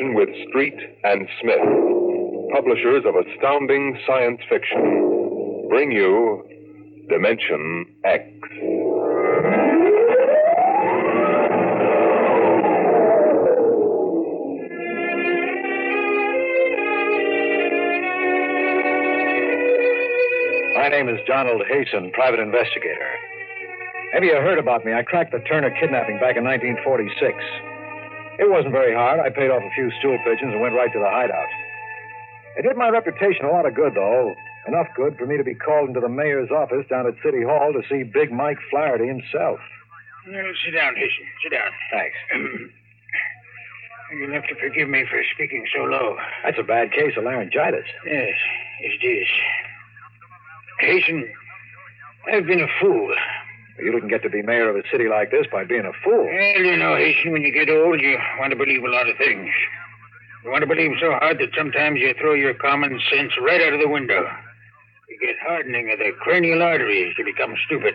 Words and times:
with 0.00 0.28
Street 0.48 0.74
and 1.04 1.28
Smith, 1.40 1.60
publishers 2.54 3.04
of 3.04 3.14
astounding 3.14 3.98
science 4.06 4.40
fiction, 4.48 5.66
bring 5.68 5.92
you 5.92 6.42
Dimension 7.08 7.86
X. 8.04 8.24
My 20.74 20.88
name 20.88 21.08
is 21.08 21.20
Donald 21.26 21.62
Hasten, 21.68 22.10
private 22.12 22.40
investigator. 22.40 23.10
Maybe 24.14 24.26
you 24.28 24.36
heard 24.36 24.58
about 24.58 24.84
me. 24.84 24.94
I 24.94 25.02
cracked 25.02 25.32
the 25.32 25.40
Turner 25.40 25.70
kidnapping 25.78 26.18
back 26.18 26.36
in 26.36 26.44
1946. 26.44 27.71
It 28.38 28.48
wasn't 28.50 28.72
very 28.72 28.94
hard. 28.94 29.20
I 29.20 29.30
paid 29.30 29.50
off 29.50 29.62
a 29.62 29.74
few 29.74 29.90
stool 29.98 30.18
pigeons 30.24 30.52
and 30.52 30.60
went 30.60 30.74
right 30.74 30.92
to 30.92 30.98
the 30.98 31.08
hideout. 31.08 31.48
It 32.56 32.62
did 32.62 32.76
my 32.76 32.88
reputation 32.88 33.44
a 33.44 33.50
lot 33.50 33.66
of 33.66 33.74
good, 33.74 33.94
though. 33.94 34.34
Enough 34.68 34.88
good 34.94 35.16
for 35.18 35.26
me 35.26 35.36
to 35.36 35.44
be 35.44 35.54
called 35.54 35.88
into 35.88 36.00
the 36.00 36.08
mayor's 36.08 36.50
office 36.50 36.86
down 36.88 37.06
at 37.06 37.14
City 37.24 37.42
Hall 37.42 37.72
to 37.72 37.82
see 37.88 38.04
Big 38.04 38.30
Mike 38.30 38.58
Flaherty 38.70 39.06
himself. 39.08 39.58
Well, 40.28 40.52
sit 40.64 40.72
down, 40.72 40.94
Hasten. 40.94 41.26
Sit 41.42 41.50
down. 41.52 41.70
Thanks. 41.90 42.16
You'll 44.12 44.32
have 44.32 44.46
to 44.48 44.54
forgive 44.56 44.88
me 44.88 45.04
for 45.08 45.20
speaking 45.34 45.66
so 45.74 45.84
low. 45.84 46.16
That's 46.44 46.58
a 46.60 46.62
bad 46.62 46.92
case 46.92 47.14
of 47.16 47.24
laryngitis. 47.24 47.86
Yes, 48.06 48.34
yes, 48.82 48.92
it 49.00 49.06
is. 49.06 49.28
Hasten, 50.80 51.32
I've 52.30 52.46
been 52.46 52.60
a 52.60 52.68
fool. 52.80 53.14
You 53.78 53.92
didn't 53.92 54.08
get 54.08 54.22
to 54.22 54.30
be 54.30 54.42
mayor 54.42 54.68
of 54.68 54.76
a 54.76 54.82
city 54.90 55.08
like 55.08 55.30
this 55.30 55.46
by 55.50 55.64
being 55.64 55.86
a 55.86 55.92
fool. 56.04 56.24
Well, 56.24 56.62
you 56.62 56.76
know, 56.76 56.94
Hasten, 56.96 57.32
when 57.32 57.42
you 57.42 57.52
get 57.52 57.70
old, 57.70 58.00
you 58.00 58.18
want 58.38 58.50
to 58.50 58.56
believe 58.56 58.84
a 58.84 58.88
lot 58.90 59.08
of 59.08 59.16
things. 59.16 59.48
You 60.44 60.50
want 60.50 60.62
to 60.62 60.66
believe 60.66 60.92
so 61.00 61.12
hard 61.12 61.38
that 61.38 61.50
sometimes 61.56 62.00
you 62.00 62.14
throw 62.20 62.34
your 62.34 62.54
common 62.54 63.00
sense 63.10 63.32
right 63.40 63.62
out 63.62 63.72
of 63.72 63.80
the 63.80 63.88
window. 63.88 64.28
You 65.08 65.18
get 65.20 65.36
hardening 65.46 65.90
of 65.90 65.98
the 65.98 66.12
cranial 66.20 66.62
arteries 66.62 67.14
to 67.16 67.24
become 67.24 67.54
stupid. 67.66 67.94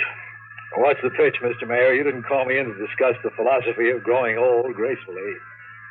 What's 0.76 1.02
the 1.02 1.10
pitch, 1.10 1.36
Mr. 1.42 1.68
Mayor? 1.68 1.94
You 1.94 2.04
didn't 2.04 2.24
call 2.24 2.46
me 2.46 2.58
in 2.58 2.66
to 2.66 2.78
discuss 2.88 3.16
the 3.24 3.32
philosophy 3.32 3.90
of 3.90 4.04
growing 4.04 4.38
old 4.38 4.74
gracefully. 4.74 5.34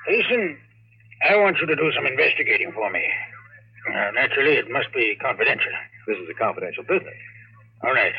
Hasten, 0.07 0.59
I 1.29 1.37
want 1.37 1.59
you 1.61 1.67
to 1.67 1.77
do 1.77 1.93
some 1.95 2.07
investigating 2.07 2.73
for 2.73 2.91
me. 2.91 3.05
Uh, 3.89 4.11
naturally, 4.15 4.55
it 4.55 4.71
must 4.71 4.93
be 4.93 5.17
confidential. 5.21 5.73
This 6.07 6.19
is 6.19 6.29
a 6.29 6.35
confidential 6.35 6.83
business. 6.83 7.19
All 7.83 7.93
right. 7.93 8.15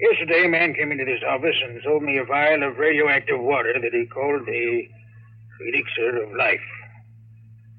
Yesterday, 0.00 0.46
a 0.46 0.48
man 0.48 0.74
came 0.74 0.92
into 0.92 1.04
this 1.04 1.22
office 1.28 1.56
and 1.62 1.80
sold 1.84 2.02
me 2.02 2.16
a 2.16 2.24
vial 2.24 2.62
of 2.62 2.78
radioactive 2.78 3.38
water 3.38 3.74
that 3.74 3.92
he 3.92 4.06
called 4.06 4.46
the 4.46 4.88
elixir 5.68 6.22
of 6.22 6.34
life. 6.36 6.64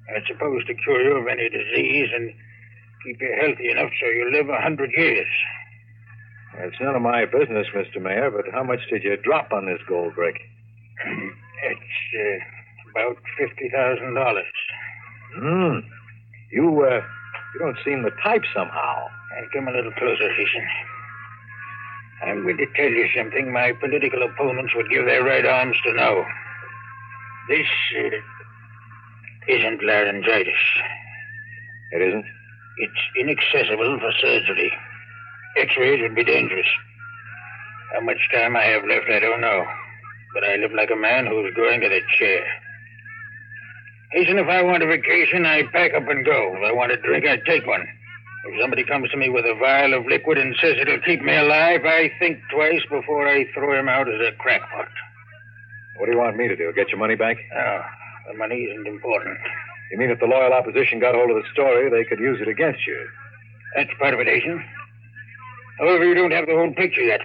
It's 0.10 0.28
supposed 0.28 0.68
to 0.68 0.76
cure 0.76 1.02
you 1.02 1.18
of 1.18 1.28
any 1.28 1.50
disease 1.50 2.10
and 2.14 2.34
keep 3.04 3.22
you 3.22 3.36
healthy 3.42 3.72
enough 3.72 3.92
so 4.00 4.08
you 4.08 4.30
live 4.32 4.50
a 4.50 4.62
hundred 4.62 4.92
years. 4.96 5.28
It's 6.60 6.76
none 6.80 6.96
of 6.96 7.02
my 7.02 7.26
business, 7.26 7.68
Mr. 7.74 8.02
Mayor, 8.02 8.30
but 8.30 8.46
how 8.52 8.64
much 8.64 8.82
did 8.90 9.04
you 9.04 9.18
drop 9.18 9.52
on 9.52 9.66
this 9.66 9.80
gold 9.88 10.16
brick? 10.16 10.36
It's 11.64 11.80
uh, 12.18 12.90
about 12.90 13.18
fifty 13.38 13.70
thousand 13.70 14.16
dollars. 14.16 14.46
Hmm. 15.36 15.80
You, 16.52 16.66
uh, 16.82 17.02
you 17.54 17.60
don't 17.60 17.78
seem 17.86 18.02
the 18.02 18.10
type 18.24 18.42
somehow. 18.52 19.06
Come 19.54 19.68
a 19.68 19.72
little 19.72 19.92
closer, 19.92 20.34
Hasten. 20.34 20.68
I'm 22.24 22.44
going 22.44 22.58
to 22.58 22.68
tell 22.76 22.90
you 22.90 23.08
something 23.16 23.52
my 23.52 23.72
political 23.74 24.22
opponents 24.24 24.74
would 24.76 24.90
give 24.90 25.06
their 25.06 25.24
right 25.24 25.46
arms 25.46 25.76
to 25.86 25.94
know. 25.94 26.26
This 27.50 27.68
uh, 27.98 28.18
isn't 29.48 29.84
laryngitis. 29.84 30.62
It 31.92 32.02
isn't? 32.02 32.26
It's 32.78 33.02
inaccessible 33.20 34.00
for 34.00 34.12
surgery. 34.22 34.72
X-rays 35.58 36.02
would 36.02 36.16
be 36.16 36.24
dangerous. 36.24 36.68
How 37.94 38.02
much 38.02 38.30
time 38.34 38.56
I 38.56 38.64
have 38.64 38.86
left, 38.86 39.10
I 39.10 39.20
don't 39.20 39.42
know. 39.42 39.66
But 40.34 40.44
I 40.46 40.56
live 40.56 40.72
like 40.72 40.92
a 40.92 40.96
man 40.96 41.26
who's 41.26 41.54
going 41.56 41.82
to 41.82 41.90
the 41.90 42.00
chair. 42.18 42.46
Hasten, 44.12 44.38
if 44.38 44.48
I 44.48 44.62
want 44.62 44.84
a 44.84 44.88
vacation, 44.88 45.46
I 45.46 45.64
pack 45.72 45.94
up 45.94 46.08
and 46.08 46.26
go. 46.26 46.56
If 46.56 46.64
I 46.64 46.72
want 46.72 46.92
a 46.92 46.98
drink, 46.98 47.26
I 47.26 47.38
take 47.38 47.66
one. 47.66 47.86
If 48.44 48.60
somebody 48.60 48.84
comes 48.84 49.10
to 49.12 49.18
me 49.18 49.30
with 49.30 49.46
a 49.46 49.54
vial 49.60 49.94
of 49.94 50.06
liquid 50.08 50.38
and 50.38 50.56
says 50.60 50.76
it'll 50.82 51.02
keep 51.02 51.22
me 51.22 51.36
alive, 51.36 51.86
I 51.86 52.12
think 52.20 52.40
twice 52.52 52.82
before 52.90 53.28
I 53.28 53.46
throw 53.54 53.78
him 53.78 53.88
out 53.88 54.10
as 54.10 54.20
a 54.20 54.36
crackpot. 54.38 54.88
What 55.98 56.08
do 56.08 56.14
you 56.14 56.18
want 56.18 56.38
me 56.38 56.48
to 56.48 56.56
do? 56.56 56.74
Get 56.74 56.90
your 56.90 56.98
money 56.98 57.16
back? 57.16 57.38
No, 57.54 57.82
the 58.28 58.38
money 58.38 58.64
isn't 58.64 58.88
important. 58.88 59.38
You 59.92 59.98
mean 59.98 60.10
if 60.10 60.20
the 60.20 60.26
loyal 60.26 60.54
opposition 60.54 61.00
got 61.00 61.14
hold 61.14 61.30
of 61.30 61.36
the 61.36 61.50
story, 61.54 61.90
they 61.90 62.04
could 62.04 62.20
use 62.20 62.42
it 62.42 62.48
against 62.48 62.88
you? 62.88 63.08
That's 63.76 63.90
part 64.00 64.14
of 64.14 64.20
it, 64.20 64.28
Hasten. 64.28 64.64
However, 65.78 66.06
you 66.06 66.16
don't 66.16 66.32
have 66.32 66.48
the 66.48 66.56
whole 66.56 66.74
picture 66.74 67.02
yet. 67.02 67.22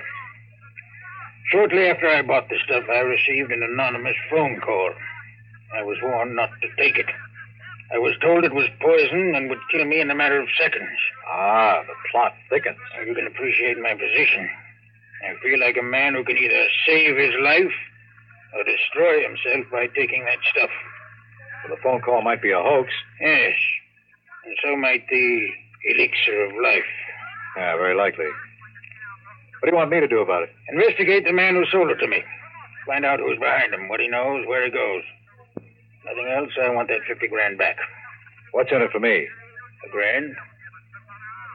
Shortly 1.50 1.86
after 1.86 2.08
I 2.08 2.22
bought 2.22 2.48
the 2.48 2.58
stuff, 2.64 2.84
I 2.90 2.98
received 3.00 3.52
an 3.52 3.62
anonymous 3.62 4.16
phone 4.30 4.60
call. 4.60 4.90
I 5.74 5.82
was 5.82 5.96
warned 6.02 6.34
not 6.36 6.50
to 6.60 6.68
take 6.76 6.98
it. 6.98 7.06
I 7.92 7.98
was 7.98 8.14
told 8.20 8.44
it 8.44 8.54
was 8.54 8.66
poison 8.80 9.34
and 9.36 9.48
would 9.48 9.62
kill 9.70 9.84
me 9.84 10.00
in 10.00 10.10
a 10.10 10.14
matter 10.14 10.40
of 10.40 10.48
seconds. 10.60 10.98
Ah, 11.30 11.82
the 11.86 11.94
plot 12.10 12.34
thickens. 12.50 12.78
You 13.06 13.14
can 13.14 13.26
appreciate 13.26 13.78
my 13.78 13.94
position. 13.94 14.48
I 15.24 15.34
feel 15.42 15.60
like 15.60 15.76
a 15.78 15.82
man 15.82 16.14
who 16.14 16.24
can 16.24 16.36
either 16.36 16.66
save 16.86 17.16
his 17.16 17.34
life 17.40 17.72
or 18.54 18.64
destroy 18.64 19.22
himself 19.22 19.70
by 19.70 19.86
taking 19.88 20.24
that 20.24 20.38
stuff. 20.50 20.70
Well, 21.62 21.76
the 21.76 21.82
phone 21.82 22.00
call 22.00 22.22
might 22.22 22.42
be 22.42 22.50
a 22.50 22.60
hoax. 22.60 22.90
Yes, 23.20 23.54
and 24.44 24.56
so 24.64 24.76
might 24.76 25.06
the 25.08 25.48
elixir 25.90 26.44
of 26.46 26.52
life. 26.62 26.90
Yeah, 27.56 27.76
very 27.76 27.94
likely. 27.94 28.26
What 28.26 29.70
do 29.70 29.70
you 29.70 29.76
want 29.76 29.90
me 29.90 30.00
to 30.00 30.08
do 30.08 30.20
about 30.20 30.42
it? 30.42 30.50
Investigate 30.68 31.24
the 31.24 31.32
man 31.32 31.54
who 31.54 31.64
sold 31.70 31.90
it 31.90 31.96
to 31.96 32.08
me. 32.08 32.22
Find 32.86 33.04
out 33.04 33.20
who's 33.20 33.38
behind 33.38 33.74
him, 33.74 33.88
what 33.88 34.00
he 34.00 34.08
knows, 34.08 34.46
where 34.46 34.64
he 34.64 34.70
goes. 34.70 35.02
Nothing 36.06 36.28
else. 36.32 36.50
I 36.62 36.70
want 36.70 36.88
that 36.88 37.00
50 37.08 37.28
grand 37.28 37.58
back. 37.58 37.76
What's 38.52 38.70
in 38.72 38.80
it 38.82 38.90
for 38.92 39.00
me? 39.00 39.26
A 39.86 39.90
grand? 39.90 40.34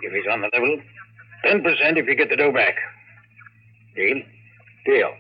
If 0.03 0.13
he's 0.13 0.31
on 0.31 0.42
the 0.42 0.50
level. 0.53 0.80
10% 1.45 1.98
if 1.98 2.06
you 2.07 2.15
get 2.15 2.30
the 2.30 2.36
dough 2.36 2.51
back. 2.51 2.75
Deal? 3.95 4.21
Deal. 4.86 5.13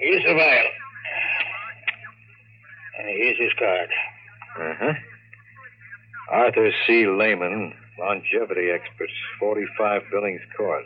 Here's 0.00 0.22
the 0.24 0.34
vial. 0.34 0.66
And 2.98 3.08
here's 3.08 3.38
his 3.38 3.52
card. 3.58 3.88
Uh 4.58 4.74
huh. 4.78 4.92
Arthur 6.30 6.70
C. 6.86 7.06
Lehman, 7.06 7.74
longevity 7.98 8.70
expert, 8.70 9.10
45 9.38 10.02
Billings 10.10 10.40
Court. 10.56 10.84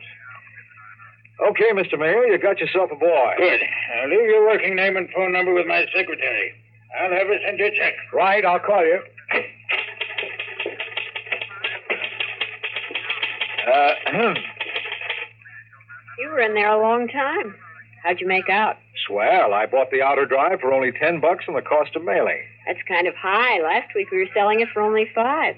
Okay, 1.48 1.70
Mr. 1.72 1.98
Mayor, 1.98 2.24
you 2.26 2.38
got 2.38 2.58
yourself 2.60 2.90
a 2.92 2.96
boy. 2.96 3.34
Good. 3.36 3.60
I'll 4.00 4.08
leave 4.08 4.26
your 4.26 4.46
working 4.46 4.76
name 4.76 4.96
and 4.96 5.08
phone 5.14 5.32
number 5.32 5.52
with 5.52 5.66
my 5.66 5.84
secretary. 5.94 6.54
I'll 7.00 7.10
have 7.10 7.26
her 7.26 7.38
send 7.44 7.58
you 7.58 7.66
a 7.66 7.70
check. 7.70 7.94
Right, 8.12 8.44
I'll 8.44 8.60
call 8.60 8.84
you. 8.84 9.00
Uh, 13.66 14.34
You 16.18 16.28
were 16.30 16.40
in 16.40 16.54
there 16.54 16.70
a 16.72 16.80
long 16.80 17.08
time. 17.08 17.54
How'd 18.02 18.20
you 18.20 18.26
make 18.28 18.48
out? 18.48 18.76
swell. 19.08 19.52
I 19.52 19.66
bought 19.66 19.90
the 19.90 20.00
outer 20.02 20.24
drive 20.24 20.60
for 20.60 20.72
only 20.72 20.90
10 20.90 21.20
bucks 21.20 21.44
and 21.46 21.54
the 21.54 21.60
cost 21.60 21.94
of 21.94 22.02
mailing. 22.04 22.40
That's 22.66 22.78
kind 22.88 23.06
of 23.06 23.14
high. 23.14 23.60
Last 23.60 23.94
week 23.94 24.10
we 24.10 24.16
were 24.18 24.28
selling 24.32 24.60
it 24.60 24.68
for 24.72 24.80
only 24.80 25.06
five. 25.14 25.56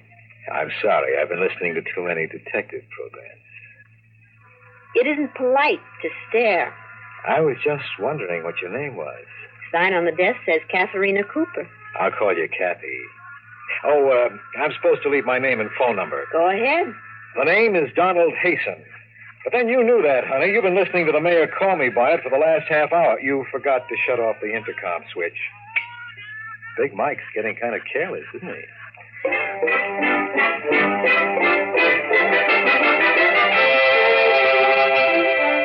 I'm 0.53 0.71
sorry. 0.83 1.17
I've 1.17 1.29
been 1.29 1.41
listening 1.41 1.75
to 1.75 1.83
too 1.83 2.03
many 2.07 2.27
detective 2.27 2.83
programs. 2.91 3.41
It 4.97 5.07
isn't 5.07 5.35
polite 5.37 5.79
to 6.03 6.09
stare. 6.29 6.75
I 7.29 7.41
was 7.41 7.57
just 7.65 7.85
wondering 8.01 8.43
what 8.43 8.61
your 8.61 8.77
name 8.77 8.97
was. 8.97 9.25
Sign 9.73 9.95
on 9.95 10.05
the 10.05 10.13
desk 10.13 10.39
says 10.47 10.61
Katharina 10.71 11.25
Cooper. 11.25 11.69
I'll 12.01 12.11
call 12.11 12.37
you 12.37 12.49
Kathy. 12.49 13.01
Oh, 13.85 14.09
uh, 14.11 14.61
I'm 14.61 14.73
supposed 14.73 15.03
to 15.03 15.09
leave 15.09 15.25
my 15.25 15.39
name 15.39 15.61
and 15.61 15.71
phone 15.79 15.97
number. 15.97 16.25
Go 16.33 16.49
ahead. 16.49 16.93
The 17.37 17.45
name 17.45 17.77
is 17.77 17.91
Donald 17.95 18.33
Hasten. 18.43 18.77
But 19.45 19.53
then 19.53 19.69
you 19.69 19.85
knew 19.85 20.03
that, 20.03 20.27
honey. 20.27 20.51
You've 20.53 20.65
been 20.65 20.75
listening 20.75 21.07
to 21.07 21.13
the 21.13 21.21
mayor 21.21 21.47
call 21.47 21.77
me 21.77 21.89
by 21.89 22.13
it 22.13 22.23
for 22.23 22.31
the 22.31 22.39
last 22.39 22.67
half 22.69 22.93
hour. 22.93 23.21
You 23.21 23.45
forgot 23.53 23.89
to 23.89 23.97
shut 24.07 24.19
off 24.19 24.37
the 24.43 24.53
intercom 24.55 25.03
switch. 25.13 25.39
Big 26.77 26.95
Mike's 26.95 27.23
getting 27.35 27.55
kind 27.57 27.75
of 27.75 27.81
careless, 27.91 28.25
isn't 28.35 28.49
he? 28.49 28.65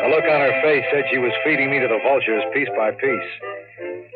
The 0.01 0.07
look 0.09 0.25
on 0.25 0.41
her 0.41 0.61
face 0.63 0.85
said 0.91 1.03
she 1.11 1.17
was 1.17 1.31
feeding 1.43 1.69
me 1.71 1.79
to 1.79 1.87
the 1.87 1.99
vultures 2.03 2.43
piece 2.53 2.69
by 2.77 2.91
piece. 2.91 3.31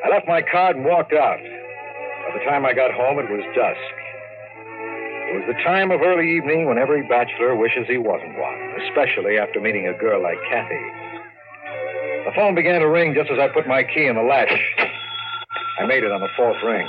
I 0.05 0.09
left 0.09 0.27
my 0.27 0.41
card 0.41 0.75
and 0.75 0.85
walked 0.85 1.13
out. 1.13 1.39
By 1.39 2.37
the 2.37 2.45
time 2.45 2.65
I 2.65 2.73
got 2.73 2.93
home, 2.93 3.17
it 3.19 3.29
was 3.29 3.41
dusk. 3.55 3.93
It 5.31 5.41
was 5.41 5.45
the 5.49 5.63
time 5.63 5.89
of 5.91 6.01
early 6.01 6.37
evening 6.37 6.67
when 6.67 6.77
every 6.77 7.01
bachelor 7.07 7.55
wishes 7.55 7.87
he 7.87 7.97
wasn't 7.97 8.37
one, 8.37 8.59
especially 8.85 9.37
after 9.37 9.59
meeting 9.59 9.87
a 9.87 9.97
girl 9.97 10.21
like 10.21 10.37
Kathy. 10.49 10.81
The 12.25 12.31
phone 12.35 12.55
began 12.55 12.81
to 12.81 12.87
ring 12.87 13.13
just 13.13 13.29
as 13.31 13.39
I 13.39 13.47
put 13.49 13.67
my 13.67 13.83
key 13.83 14.05
in 14.05 14.15
the 14.15 14.21
latch. 14.21 14.53
I 15.79 15.85
made 15.85 16.03
it 16.03 16.11
on 16.11 16.21
the 16.21 16.29
fourth 16.37 16.57
ring. 16.63 16.87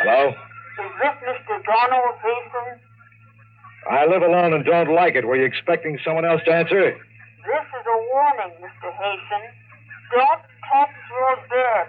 Hello? 0.00 0.28
Is 0.32 0.92
this 1.00 1.16
Mr. 1.28 1.54
Donald 1.64 2.16
Hasten? 2.24 2.80
I 3.90 4.06
live 4.06 4.22
alone 4.22 4.52
and 4.52 4.64
don't 4.64 4.92
like 4.92 5.14
it. 5.14 5.24
Were 5.26 5.36
you 5.36 5.44
expecting 5.44 5.98
someone 6.04 6.24
else 6.24 6.40
to 6.46 6.52
answer? 6.52 6.92
This 6.92 7.66
is 7.80 7.84
a 7.86 7.98
warning, 8.12 8.52
Mr. 8.60 8.90
Hasten. 8.92 9.44
Don't 10.12 10.42
touch 10.76 10.90
your 11.10 11.36
bed. 11.48 11.86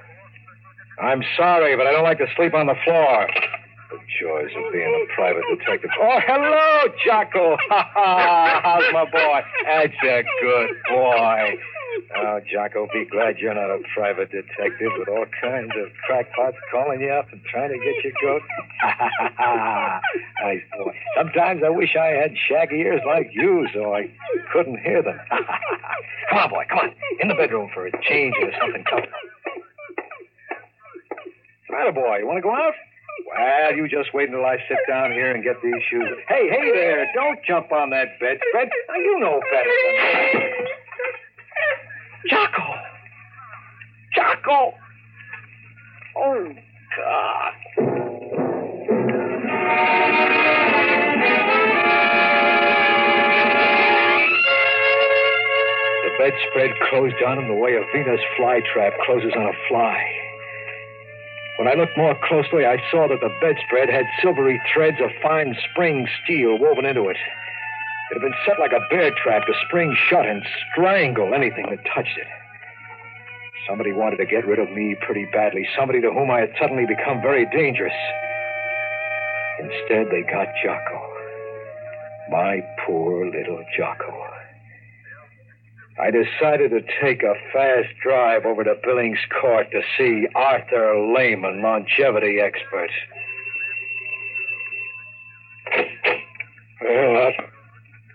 I'm 1.00 1.24
sorry, 1.36 1.76
but 1.76 1.88
I 1.88 1.92
don't 1.92 2.04
like 2.04 2.18
to 2.20 2.28
sleep 2.36 2.54
on 2.54 2.68
the 2.68 2.76
floor. 2.84 3.28
The 3.90 3.98
joys 4.20 4.52
of 4.56 4.74
being 4.74 5.08
a 5.10 5.14
private 5.16 5.44
detective. 5.58 5.92
Oh, 6.02 6.20
hello, 6.26 6.94
Jocko. 7.06 7.58
Ha 7.70 7.90
ha. 7.94 8.60
How's 8.64 8.94
my 8.94 9.06
boy? 9.06 9.42
That's 9.66 9.94
a 10.04 10.24
good 10.42 10.70
boy. 10.90 11.58
Ah, 12.16 12.20
oh, 12.20 12.40
Jocko, 12.52 12.88
be 12.94 13.06
glad 13.06 13.38
you're 13.38 13.54
not 13.54 13.70
a 13.70 13.80
private 13.94 14.32
detective 14.32 14.92
with 14.98 15.10
all 15.10 15.26
kinds 15.42 15.72
of 15.76 15.92
crackpots 16.06 16.56
calling 16.72 17.02
you 17.02 17.10
up 17.12 17.28
and 17.32 17.42
trying 17.44 17.70
to 17.70 17.78
get 17.78 18.04
your 18.04 18.14
goat. 18.22 18.42
Nice 20.40 20.62
boy. 20.78 20.94
Sometimes 21.18 21.64
I 21.66 21.70
wish 21.70 21.96
I 22.00 22.08
had 22.08 22.32
shaggy 22.48 22.78
ears 22.78 23.02
like 23.06 23.32
you 23.34 23.68
so 23.74 23.94
I 23.96 24.10
couldn't 24.54 24.80
hear 24.80 25.02
them. 25.02 25.20
come 26.30 26.38
on, 26.40 26.50
boy, 26.50 26.64
come 26.70 26.80
on. 26.80 26.94
In 27.20 27.28
the 27.28 27.34
bedroom 27.34 27.70
for 27.74 27.88
a 27.88 27.92
change 28.04 28.36
or 28.42 28.52
something 28.62 28.84
comfortable. 28.84 29.18
Matter, 31.70 31.92
boy, 31.92 32.18
you 32.20 32.28
want 32.28 32.38
to 32.38 32.42
go 32.42 32.54
out? 32.54 32.74
Well, 33.26 33.76
you 33.76 33.88
just 33.90 34.14
wait 34.14 34.30
until 34.30 34.46
I 34.46 34.58
sit 34.70 34.78
down 34.88 35.12
here 35.12 35.34
and 35.34 35.44
get 35.44 35.62
these 35.62 35.82
shoes. 35.90 36.18
Hey, 36.30 36.48
hey 36.50 36.72
there, 36.72 37.08
don't 37.14 37.40
jump 37.46 37.72
on 37.72 37.90
that 37.90 38.20
bedspread. 38.20 38.70
Now, 38.88 38.96
you 38.96 39.20
know 39.20 39.42
better 39.52 39.74
than 39.84 39.96
that. 39.96 40.57
On 57.28 57.40
him 57.40 57.48
the 57.50 57.60
way 57.60 57.76
a 57.76 57.84
Venus 57.92 58.22
flytrap 58.40 58.96
closes 59.06 59.34
on 59.36 59.46
a 59.46 59.58
fly. 59.68 60.00
When 61.60 61.68
I 61.68 61.74
looked 61.74 61.98
more 61.98 62.16
closely, 62.24 62.66
I 62.66 62.78
saw 62.90 63.08
that 63.10 63.20
the 63.20 63.36
bedspread 63.42 63.90
had 63.90 64.06
silvery 64.22 64.62
threads 64.74 64.98
of 65.02 65.10
fine 65.22 65.58
spring 65.72 66.08
steel 66.24 66.58
woven 66.58 66.86
into 66.86 67.10
it. 67.10 67.18
It 67.18 68.14
had 68.14 68.22
been 68.22 68.40
set 68.46 68.60
like 68.60 68.72
a 68.72 68.88
bear 68.90 69.12
trap 69.22 69.46
to 69.46 69.54
spring 69.68 69.94
shut 70.08 70.26
and 70.26 70.42
strangle 70.72 71.34
anything 71.34 71.66
that 71.70 71.84
touched 71.94 72.18
it. 72.18 72.28
Somebody 73.68 73.92
wanted 73.92 74.18
to 74.18 74.26
get 74.26 74.48
rid 74.48 74.60
of 74.60 74.72
me 74.72 74.96
pretty 75.02 75.26
badly, 75.34 75.68
somebody 75.78 76.00
to 76.00 76.12
whom 76.12 76.32
I 76.32 76.40
had 76.40 76.54
suddenly 76.62 76.86
become 76.86 77.22
very 77.22 77.46
dangerous. 77.52 77.98
Instead, 79.60 80.08
they 80.10 80.22
got 80.32 80.48
Jocko. 80.64 81.02
My 82.32 82.62
poor 82.86 83.26
little 83.26 83.66
Jocko. 83.76 84.27
I 86.00 86.12
decided 86.12 86.70
to 86.72 86.82
take 87.02 87.24
a 87.24 87.34
fast 87.52 87.90
drive 88.04 88.46
over 88.46 88.64
to 88.64 88.76
Billings 88.84 89.18
Court 89.42 89.72
to 89.72 89.82
see 89.98 90.28
Arthur 90.36 90.96
Lehman, 91.18 91.64
longevity 91.64 92.40
expert. 92.40 92.92
Well, 96.82 97.14
what? 97.14 97.34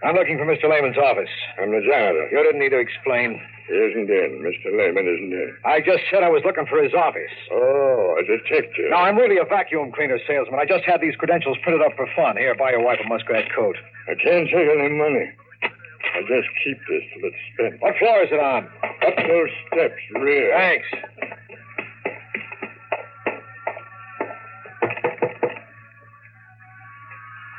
I'm 0.04 0.14
looking 0.14 0.38
for 0.38 0.46
Mr. 0.46 0.70
Lehman's 0.70 0.98
office. 0.98 1.30
I'm 1.60 1.70
the 1.70 1.80
janitor. 1.80 2.28
You 2.30 2.42
didn't 2.42 2.60
need 2.60 2.70
to 2.70 2.78
explain. 2.78 3.40
He 3.66 3.74
isn't 3.74 4.10
in. 4.10 4.42
Mr. 4.42 4.70
Lehman 4.70 5.06
isn't 5.06 5.32
in. 5.32 5.56
I 5.64 5.80
just 5.80 6.02
said 6.10 6.22
I 6.22 6.28
was 6.28 6.42
looking 6.44 6.66
for 6.66 6.82
his 6.82 6.94
office. 6.94 7.34
Oh, 7.50 8.14
a 8.18 8.22
detective. 8.22 8.90
No, 8.90 8.96
I'm 8.96 9.16
really 9.16 9.38
a 9.38 9.44
vacuum 9.44 9.90
cleaner 9.90 10.18
salesman. 10.26 10.58
I 10.58 10.66
just 10.66 10.84
had 10.84 11.00
these 11.00 11.14
credentials 11.16 11.58
printed 11.62 11.82
up 11.82 11.94
for 11.96 12.06
fun. 12.14 12.36
Here, 12.36 12.54
buy 12.54 12.70
your 12.70 12.82
wife 12.84 12.98
a 13.04 13.08
muskrat 13.08 13.50
coat. 13.54 13.76
I 14.06 14.14
can't 14.14 14.46
take 14.46 14.70
any 14.70 14.90
money. 14.90 15.30
I'll 16.14 16.28
just 16.28 16.48
keep 16.62 16.78
this 16.88 17.02
till 17.14 17.28
it's 17.28 17.36
spent. 17.54 17.80
What 17.80 17.96
floor 17.98 18.22
is 18.22 18.28
it 18.30 18.40
on? 18.40 18.64
Up 18.66 19.16
those 19.16 19.50
steps, 19.68 20.00
rear. 20.20 20.52
Thanks. 20.56 20.86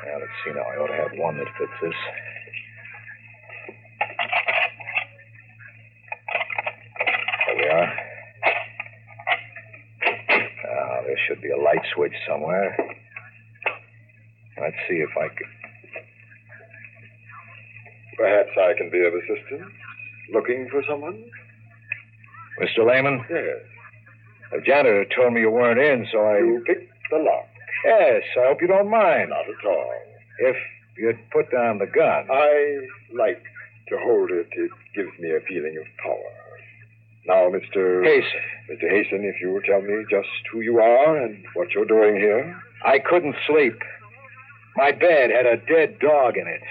Now, 0.04 0.18
let's 0.20 0.32
see 0.44 0.52
now. 0.52 0.62
I 0.62 0.76
ought 0.76 0.86
to 0.86 0.94
have 0.94 1.18
one 1.18 1.36
that 1.38 1.48
fits 1.58 1.72
this. 1.82 1.94
There 7.46 7.56
we 7.56 7.66
are. 7.68 7.92
Now, 10.64 11.02
there 11.06 11.18
should 11.26 11.42
be 11.42 11.50
a 11.50 11.56
light 11.56 11.82
switch 11.94 12.14
somewhere. 12.28 12.76
Let's 14.60 14.76
see 14.88 14.96
if 14.96 15.10
I 15.16 15.28
can. 15.28 15.63
Perhaps 18.16 18.50
I 18.58 18.74
can 18.76 18.90
be 18.90 19.04
of 19.04 19.14
assistance. 19.14 19.70
Looking 20.32 20.68
for 20.70 20.82
someone? 20.88 21.22
Mr. 22.60 22.86
Lehman, 22.86 23.24
Yes. 23.28 23.60
the 24.52 24.60
janitor 24.60 25.04
told 25.14 25.32
me 25.34 25.40
you 25.40 25.50
weren't 25.50 25.80
in, 25.80 26.06
so 26.10 26.20
I. 26.24 26.38
You 26.38 26.62
picked 26.66 26.92
the 27.10 27.18
lock. 27.18 27.48
Yes, 27.84 28.22
I 28.38 28.46
hope 28.46 28.62
you 28.62 28.68
don't 28.68 28.88
mind. 28.88 29.30
Not 29.30 29.48
at 29.48 29.64
all. 29.66 29.94
If 30.38 30.56
you'd 30.96 31.18
put 31.30 31.50
down 31.50 31.78
the 31.78 31.86
gun. 31.86 32.28
I 32.30 32.86
like 33.12 33.42
to 33.88 33.98
hold 33.98 34.30
it. 34.30 34.46
It 34.52 34.70
gives 34.94 35.18
me 35.18 35.30
a 35.34 35.40
feeling 35.40 35.76
of 35.76 35.84
power. 36.02 36.30
Now, 37.26 37.50
Mr. 37.50 38.04
Hasten. 38.04 38.40
Mr. 38.70 38.88
Hasten, 38.90 39.24
if 39.24 39.40
you 39.40 39.50
will 39.50 39.62
tell 39.62 39.80
me 39.82 40.04
just 40.10 40.28
who 40.52 40.60
you 40.60 40.78
are 40.78 41.16
and 41.16 41.44
what 41.54 41.72
you're 41.72 41.84
doing 41.84 42.16
here. 42.16 42.56
I 42.84 42.98
couldn't 42.98 43.36
sleep. 43.46 43.82
My 44.76 44.92
bed 44.92 45.30
had 45.30 45.46
a 45.46 45.56
dead 45.56 45.98
dog 46.00 46.36
in 46.36 46.46
it. 46.46 46.62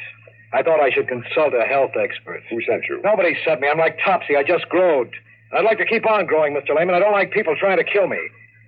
I 0.54 0.62
thought 0.62 0.80
I 0.80 0.92
should 0.92 1.08
consult 1.08 1.54
a 1.54 1.66
health 1.66 1.98
expert. 2.00 2.44
Who 2.50 2.62
sent 2.62 2.86
you? 2.88 3.02
Nobody 3.04 3.36
sent 3.44 3.62
me. 3.62 3.68
I'm 3.68 3.80
like 3.80 3.98
Topsy. 4.06 4.36
I 4.38 4.44
just 4.44 4.70
growed. 4.70 5.10
I'd 5.52 5.66
like 5.66 5.78
to 5.80 5.86
keep 5.86 6.06
on 6.06 6.26
growing, 6.26 6.54
Mr. 6.54 6.78
Lehman. 6.78 6.96
I 6.96 7.00
don't 7.00 7.12
like 7.12 7.32
people 7.32 7.56
trying 7.60 7.78
to 7.78 7.84
kill 7.84 8.08
me. 8.08 8.22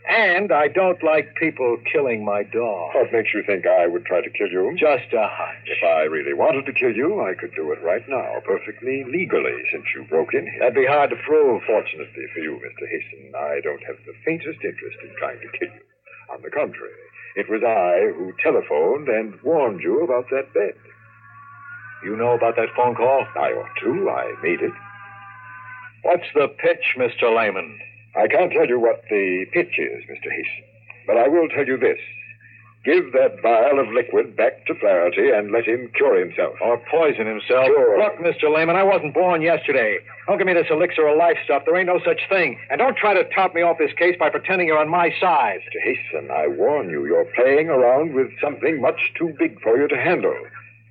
And 0.07 0.51
I 0.51 0.67
don't 0.67 1.01
like 1.01 1.33
people 1.33 1.77
killing 1.91 2.23
my 2.23 2.43
dog. 2.43 2.93
What 2.93 3.11
makes 3.11 3.33
you 3.33 3.41
think 3.41 3.65
I 3.65 3.87
would 3.87 4.05
try 4.05 4.21
to 4.21 4.29
kill 4.29 4.49
you? 4.49 4.77
Just 4.77 5.09
a 5.13 5.25
hunch. 5.25 5.65
If 5.65 5.81
I 5.81 6.05
really 6.05 6.33
wanted 6.33 6.65
to 6.67 6.73
kill 6.73 6.93
you, 6.93 7.25
I 7.25 7.33
could 7.33 7.53
do 7.55 7.71
it 7.71 7.81
right 7.81 8.05
now, 8.07 8.37
perfectly 8.45 9.03
legally, 9.09 9.57
since 9.73 9.85
you 9.95 10.05
broke 10.05 10.35
in 10.35 10.45
here. 10.45 10.59
That'd 10.61 10.77
be 10.77 10.85
hard 10.85 11.09
to 11.09 11.17
prove. 11.25 11.63
Fortunately 11.65 12.25
for 12.33 12.39
you, 12.39 12.61
Mr. 12.61 12.85
Hasten, 12.85 13.33
I 13.33 13.61
don't 13.65 13.81
have 13.89 13.97
the 14.05 14.13
faintest 14.23 14.61
interest 14.61 14.97
in 15.01 15.09
trying 15.17 15.41
to 15.41 15.49
kill 15.57 15.73
you. 15.73 15.85
On 16.29 16.41
the 16.41 16.53
contrary, 16.53 17.01
it 17.35 17.49
was 17.49 17.65
I 17.65 18.13
who 18.13 18.33
telephoned 18.41 19.09
and 19.09 19.41
warned 19.41 19.81
you 19.81 20.03
about 20.03 20.29
that 20.29 20.53
bed. 20.53 20.77
You 22.03 22.15
know 22.15 22.33
about 22.33 22.55
that 22.57 22.69
phone 22.75 22.95
call? 22.95 23.25
I 23.35 23.51
ought 23.51 23.75
to. 23.83 24.09
I 24.09 24.33
made 24.41 24.61
it. 24.61 24.73
What's 26.03 26.27
the 26.35 26.47
pitch, 26.47 26.95
Mr. 26.97 27.35
Lehman? 27.35 27.79
I 28.15 28.27
can't 28.27 28.51
tell 28.51 28.67
you 28.67 28.79
what 28.79 29.03
the 29.09 29.45
pitch 29.51 29.77
is, 29.77 30.03
Mr. 30.05 30.31
Hasten, 30.31 30.63
but 31.07 31.17
I 31.17 31.27
will 31.27 31.49
tell 31.49 31.65
you 31.65 31.77
this. 31.77 31.99
Give 32.85 33.11
that 33.13 33.41
vial 33.41 33.79
of 33.79 33.87
liquid 33.91 34.37
back 34.37 34.67
to 34.67 34.75
Flaherty 34.75 35.31
and 35.31 35.51
let 35.51 35.65
him 35.65 35.89
cure 35.95 36.19
himself. 36.19 36.53
Or 36.61 36.77
poison 36.91 37.25
himself. 37.25 37.65
Sure. 37.65 37.97
Look, 37.97 38.19
Mr. 38.19 38.55
Lehman, 38.55 38.75
I 38.75 38.83
wasn't 38.83 39.15
born 39.15 39.41
yesterday. 39.41 39.97
Don't 40.27 40.37
give 40.37 40.45
me 40.45 40.53
this 40.53 40.67
elixir 40.69 41.07
of 41.07 41.17
life 41.17 41.37
stuff. 41.43 41.63
There 41.65 41.75
ain't 41.75 41.87
no 41.87 41.99
such 42.05 42.21
thing. 42.29 42.59
And 42.69 42.77
don't 42.77 42.95
try 42.95 43.15
to 43.15 43.23
top 43.33 43.55
me 43.55 43.63
off 43.63 43.79
this 43.79 43.91
case 43.97 44.15
by 44.19 44.29
pretending 44.29 44.67
you're 44.67 44.77
on 44.77 44.87
my 44.89 45.09
side. 45.19 45.61
Mr. 45.65 45.81
Hasten, 45.81 46.29
I 46.29 46.45
warn 46.47 46.91
you, 46.91 47.07
you're 47.07 47.25
playing 47.35 47.69
around 47.69 48.13
with 48.13 48.29
something 48.39 48.79
much 48.79 49.13
too 49.17 49.33
big 49.39 49.59
for 49.61 49.81
you 49.81 49.87
to 49.87 49.97
handle. 49.97 50.37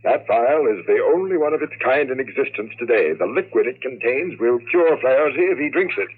That 0.04 0.26
vial 0.28 0.68
is 0.68 0.84
the 0.86 1.00
only 1.00 1.38
one 1.38 1.54
of 1.54 1.62
its 1.62 1.72
kind 1.82 2.10
in 2.10 2.20
existence 2.20 2.72
today. 2.78 3.14
The 3.14 3.26
liquid 3.26 3.66
it 3.66 3.80
contains 3.80 4.38
will 4.38 4.58
cure 4.70 4.96
Flaherty 5.00 5.48
if 5.48 5.58
he 5.58 5.70
drinks 5.70 5.94
it. 5.96 6.08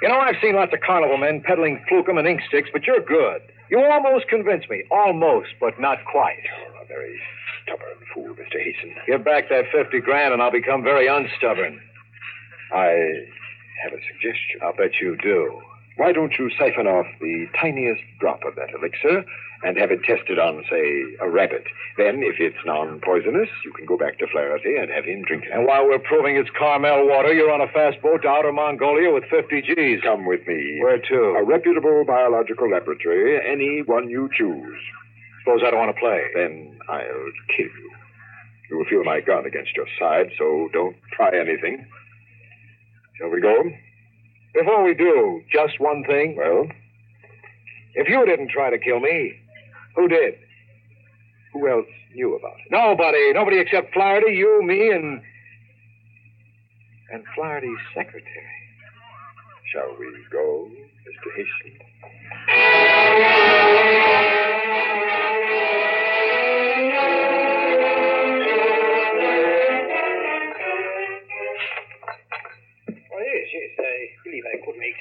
You 0.00 0.08
know, 0.08 0.18
I've 0.18 0.40
seen 0.42 0.56
lots 0.56 0.72
of 0.72 0.80
carnival 0.80 1.18
men 1.18 1.42
peddling 1.44 1.84
flukum 1.90 2.18
and 2.18 2.26
ink 2.26 2.40
sticks, 2.48 2.70
but 2.72 2.84
you're 2.84 3.04
good. 3.04 3.42
You 3.70 3.84
almost 3.84 4.28
convinced 4.28 4.70
me. 4.70 4.84
Almost, 4.90 5.60
but 5.60 5.78
not 5.78 5.98
quite. 6.10 6.40
You're 6.42 6.82
a 6.82 6.86
very 6.86 7.20
stubborn 7.62 8.00
fool, 8.12 8.34
Mr. 8.34 8.58
Hasten. 8.62 8.96
Give 9.06 9.22
back 9.22 9.50
that 9.50 9.64
50 9.72 10.00
grand 10.00 10.32
and 10.32 10.42
I'll 10.42 10.50
become 10.50 10.82
very 10.82 11.06
unstubborn. 11.06 11.80
I 12.72 13.28
have 13.84 13.92
a 13.92 14.00
suggestion. 14.08 14.60
I'll 14.62 14.74
bet 14.74 15.00
you 15.00 15.16
do. 15.16 15.60
Why 15.96 16.12
don't 16.12 16.34
you 16.38 16.50
siphon 16.58 16.88
off 16.88 17.06
the 17.20 17.46
tiniest 17.60 18.02
drop 18.18 18.42
of 18.44 18.56
that 18.56 18.74
elixir 18.74 19.24
and 19.62 19.78
have 19.78 19.92
it 19.92 20.02
tested 20.02 20.40
on, 20.40 20.64
say, 20.68 21.16
a 21.20 21.30
rabbit? 21.30 21.64
Then, 21.96 22.18
if 22.24 22.40
it's 22.40 22.58
non 22.66 23.00
poisonous, 23.00 23.48
you 23.64 23.72
can 23.72 23.86
go 23.86 23.96
back 23.96 24.18
to 24.18 24.26
Flaherty 24.26 24.74
and 24.76 24.90
have 24.90 25.04
him 25.04 25.22
drink 25.22 25.44
it. 25.44 25.52
And 25.52 25.66
while 25.66 25.86
we're 25.86 26.00
proving 26.00 26.36
it's 26.36 26.50
Carmel 26.58 27.06
water, 27.06 27.32
you're 27.32 27.52
on 27.52 27.60
a 27.60 27.70
fast 27.70 28.02
boat 28.02 28.22
to 28.22 28.28
outer 28.28 28.52
Mongolia 28.52 29.12
with 29.12 29.24
50 29.30 29.62
G's. 29.62 30.00
Come 30.02 30.26
with 30.26 30.44
me. 30.48 30.80
Where 30.82 30.98
to? 30.98 31.38
A 31.38 31.44
reputable 31.44 32.04
biological 32.04 32.68
laboratory, 32.68 33.38
any 33.46 33.82
one 33.86 34.10
you 34.10 34.28
choose. 34.36 34.80
Suppose 35.44 35.60
I 35.64 35.70
don't 35.70 35.78
want 35.78 35.94
to 35.94 36.00
play. 36.00 36.26
Then 36.34 36.76
I'll 36.88 37.30
kill 37.56 37.66
you. 37.66 37.90
You 38.70 38.78
will 38.78 38.86
feel 38.86 39.04
my 39.04 39.20
gun 39.20 39.46
against 39.46 39.76
your 39.76 39.86
side, 40.00 40.32
so 40.38 40.68
don't 40.72 40.96
try 41.12 41.30
anything. 41.38 41.86
Shall 43.18 43.30
we 43.30 43.40
go? 43.40 43.62
Before 44.54 44.84
we 44.84 44.94
do, 44.94 45.42
just 45.52 45.80
one 45.80 46.04
thing. 46.04 46.36
Well, 46.36 46.68
If 47.94 48.08
you 48.08 48.24
didn't 48.26 48.50
try 48.50 48.70
to 48.70 48.78
kill 48.78 49.00
me, 49.00 49.34
who 49.96 50.08
did? 50.08 50.34
who 51.52 51.68
else 51.68 51.86
knew 52.14 52.34
about 52.34 52.54
it? 52.58 52.70
Nobody. 52.70 53.32
Nobody 53.32 53.58
except 53.60 53.92
Flaherty, 53.94 54.32
you, 54.34 54.60
me, 54.64 54.90
and. 54.90 55.22
and 57.12 57.22
Flaherty's 57.36 57.78
secretary. 57.94 58.50
Shall 59.72 59.94
we 59.98 60.06
go, 60.32 60.68
Mr. 61.06 61.30
Hasten? 61.36 61.78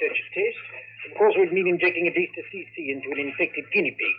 I 0.03 0.11
could 0.11 0.15
make 0.15 0.19
such 0.19 0.19
a 0.19 0.27
test. 0.35 0.59
Of 1.11 1.17
course, 1.17 1.35
we'd 1.39 1.53
mean 1.53 1.67
injecting 1.67 2.07
at 2.07 2.15
least 2.15 2.35
a 2.39 2.43
cc 2.51 2.75
into 2.91 3.11
an 3.11 3.19
infected 3.19 3.65
guinea 3.71 3.91
pig. 3.91 4.17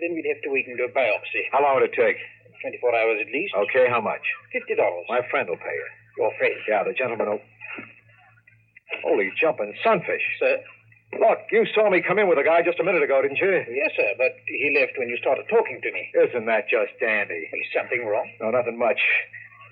Then 0.00 0.14
we'd 0.14 0.26
have 0.30 0.42
to 0.42 0.50
wait 0.50 0.66
and 0.66 0.78
do 0.78 0.84
a 0.86 0.92
biopsy. 0.92 1.50
How 1.50 1.62
long 1.62 1.74
would 1.78 1.86
it 1.90 1.94
take? 1.94 2.16
24 2.62 2.94
hours 2.94 3.18
at 3.20 3.30
least. 3.34 3.54
Okay, 3.54 3.90
how 3.90 4.00
much? 4.00 4.22
$50. 4.54 4.78
My 5.08 5.20
friend 5.30 5.48
will 5.48 5.58
pay 5.58 5.74
you. 5.74 5.88
Your 6.18 6.32
friend. 6.38 6.54
Yeah, 6.68 6.84
the 6.84 6.94
gentleman 6.94 7.26
who. 7.26 7.38
Holy 9.02 9.32
jumping 9.40 9.74
sunfish. 9.82 10.22
Sir? 10.38 10.62
Look, 11.18 11.44
you 11.50 11.66
saw 11.74 11.90
me 11.90 12.00
come 12.00 12.18
in 12.18 12.28
with 12.28 12.38
a 12.38 12.44
guy 12.44 12.62
just 12.62 12.80
a 12.80 12.84
minute 12.84 13.02
ago, 13.02 13.20
didn't 13.20 13.36
you? 13.36 13.52
Yes, 13.68 13.92
sir, 13.96 14.14
but 14.16 14.32
he 14.46 14.72
left 14.78 14.96
when 14.96 15.08
you 15.08 15.18
started 15.18 15.44
talking 15.50 15.80
to 15.82 15.90
me. 15.92 16.08
Isn't 16.16 16.46
that 16.46 16.70
just 16.70 16.96
dandy? 17.00 17.50
Is 17.52 17.68
something 17.74 18.06
wrong? 18.06 18.30
No, 18.40 18.48
nothing 18.50 18.78
much. 18.78 19.00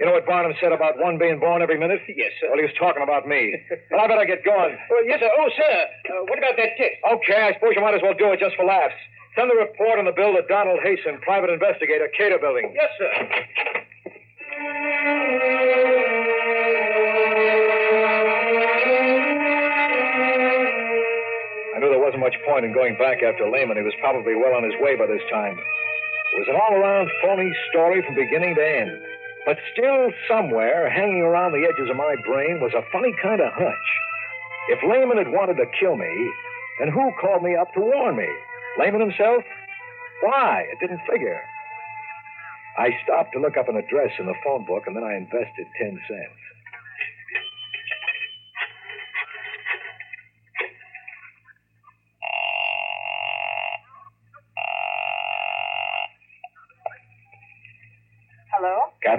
You 0.01 0.07
know 0.09 0.13
what 0.17 0.25
Barnum 0.25 0.57
said 0.65 0.73
about 0.73 0.97
one 0.97 1.19
being 1.21 1.39
born 1.39 1.61
every 1.61 1.77
minute? 1.79 2.01
Yes, 2.09 2.33
sir. 2.41 2.49
Well, 2.49 2.57
he 2.57 2.65
was 2.65 2.73
talking 2.81 3.03
about 3.05 3.29
me. 3.29 3.53
well, 3.93 4.01
I 4.01 4.09
better 4.09 4.25
get 4.25 4.41
going. 4.43 4.73
Oh, 4.91 5.03
yes, 5.05 5.21
sir. 5.21 5.29
Oh, 5.29 5.49
sir. 5.53 5.77
Uh, 6.09 6.25
what 6.25 6.39
about 6.41 6.57
that 6.57 6.73
test? 6.81 6.97
Okay, 7.05 7.37
I 7.37 7.53
suppose 7.53 7.77
you 7.77 7.83
might 7.85 7.93
as 7.93 8.01
well 8.01 8.17
do 8.17 8.33
it 8.33 8.41
just 8.41 8.57
for 8.57 8.65
laughs. 8.65 8.97
Send 9.37 9.51
the 9.53 9.61
report 9.61 9.99
on 10.01 10.07
the 10.09 10.17
bill 10.17 10.33
to 10.33 10.43
Donald 10.49 10.81
Hasten, 10.83 11.21
private 11.21 11.51
investigator, 11.53 12.09
Cater 12.17 12.39
Building. 12.41 12.73
Yes, 12.73 12.89
sir. 12.97 13.13
I 21.77 21.79
knew 21.79 21.93
there 21.93 22.01
wasn't 22.01 22.25
much 22.25 22.35
point 22.49 22.65
in 22.65 22.73
going 22.73 22.97
back 22.97 23.23
after 23.23 23.45
Lehman. 23.53 23.77
He 23.77 23.85
was 23.85 23.95
probably 24.01 24.35
well 24.35 24.57
on 24.57 24.65
his 24.65 24.75
way 24.81 24.97
by 24.97 25.07
this 25.07 25.23
time. 25.31 25.61
It 25.61 26.39
was 26.41 26.49
an 26.49 26.57
all 26.57 26.73
around 26.73 27.11
phony 27.23 27.53
story 27.69 28.01
from 28.01 28.15
beginning 28.15 28.55
to 28.57 28.65
end. 28.65 29.10
But 29.47 29.57
still, 29.73 30.11
somewhere, 30.29 30.91
hanging 30.91 31.23
around 31.23 31.53
the 31.53 31.67
edges 31.67 31.91
of 31.91 31.97
my 31.97 32.15
brain, 32.27 32.61
was 32.61 32.73
a 32.75 32.85
funny 32.93 33.15
kind 33.23 33.41
of 33.41 33.53
hunch. 33.53 33.89
If 34.69 34.83
Lehman 34.85 35.19
had 35.19 35.33
wanted 35.33 35.57
to 35.57 35.67
kill 35.81 35.97
me, 35.97 36.31
then 36.79 36.89
who 36.89 37.11
called 37.21 37.43
me 37.43 37.57
up 37.57 37.73
to 37.75 37.81
warn 37.81 38.17
me? 38.17 38.29
Lehman 38.79 39.01
himself? 39.01 39.43
Why? 40.23 40.67
It 40.71 40.79
didn't 40.81 41.01
figure. 41.11 41.41
I 42.79 42.91
stopped 43.03 43.33
to 43.33 43.41
look 43.41 43.57
up 43.57 43.69
an 43.69 43.77
address 43.77 44.13
in 44.19 44.27
the 44.27 44.35
phone 44.45 44.65
book, 44.65 44.85
and 44.87 44.95
then 44.95 45.05
I 45.05 45.17
invested 45.17 45.67
10 45.81 46.01
cents. 46.07 46.41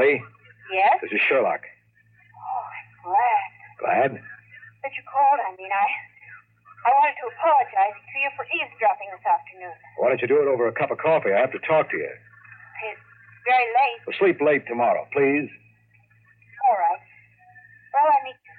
Kathy, 0.02 0.18
Yes? 0.74 0.98
this 1.02 1.12
is 1.14 1.22
Sherlock. 1.30 1.62
Oh, 1.62 2.66
I'm 2.66 2.90
glad 3.06 3.50
Glad? 3.78 4.12
that 4.82 4.92
you 4.98 5.04
called. 5.06 5.38
I 5.46 5.54
mean, 5.62 5.70
I 5.70 5.86
I 6.86 6.90
wanted 6.98 7.14
to 7.22 7.30
apologize 7.30 7.94
to 7.94 8.16
you 8.18 8.30
for 8.36 8.42
eavesdropping 8.50 9.10
this 9.14 9.22
afternoon. 9.26 9.74
Why 10.02 10.10
don't 10.10 10.18
you 10.22 10.28
do 10.28 10.42
it 10.42 10.48
over 10.50 10.66
a 10.68 10.72
cup 10.74 10.90
of 10.90 10.98
coffee? 10.98 11.30
I 11.34 11.38
have 11.40 11.52
to 11.54 11.60
talk 11.62 11.92
to 11.92 11.98
you. 11.98 12.10
It's 12.10 13.02
very 13.46 13.70
late. 13.78 14.02
We'll 14.08 14.18
sleep 14.18 14.42
late 14.42 14.66
tomorrow, 14.66 15.06
please. 15.14 15.50
All 16.70 16.78
right. 16.82 17.02
Well, 17.94 18.10
I 18.10 18.18
meet 18.26 18.38
you. 18.42 18.54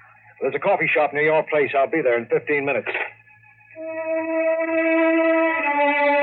There's 0.47 0.55
a 0.55 0.59
coffee 0.63 0.87
shop 0.87 1.11
near 1.13 1.23
your 1.23 1.43
place. 1.43 1.71
I'll 1.75 1.91
be 1.91 2.01
there 2.01 2.17
in 2.17 2.25
15 2.27 2.63
minutes. 2.63 2.87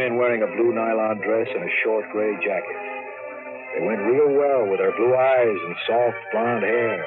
came 0.00 0.12
in 0.12 0.16
wearing 0.16 0.42
a 0.42 0.46
blue 0.56 0.72
nylon 0.72 1.18
dress 1.18 1.46
and 1.54 1.64
a 1.64 1.72
short 1.84 2.04
gray 2.12 2.32
jacket. 2.36 2.76
They 3.74 3.86
went 3.86 4.00
real 4.00 4.32
well 4.32 4.66
with 4.68 4.80
her 4.80 4.92
blue 4.96 5.14
eyes 5.14 5.58
and 5.66 5.76
soft 5.86 6.16
blonde 6.32 6.64
hair. 6.64 7.04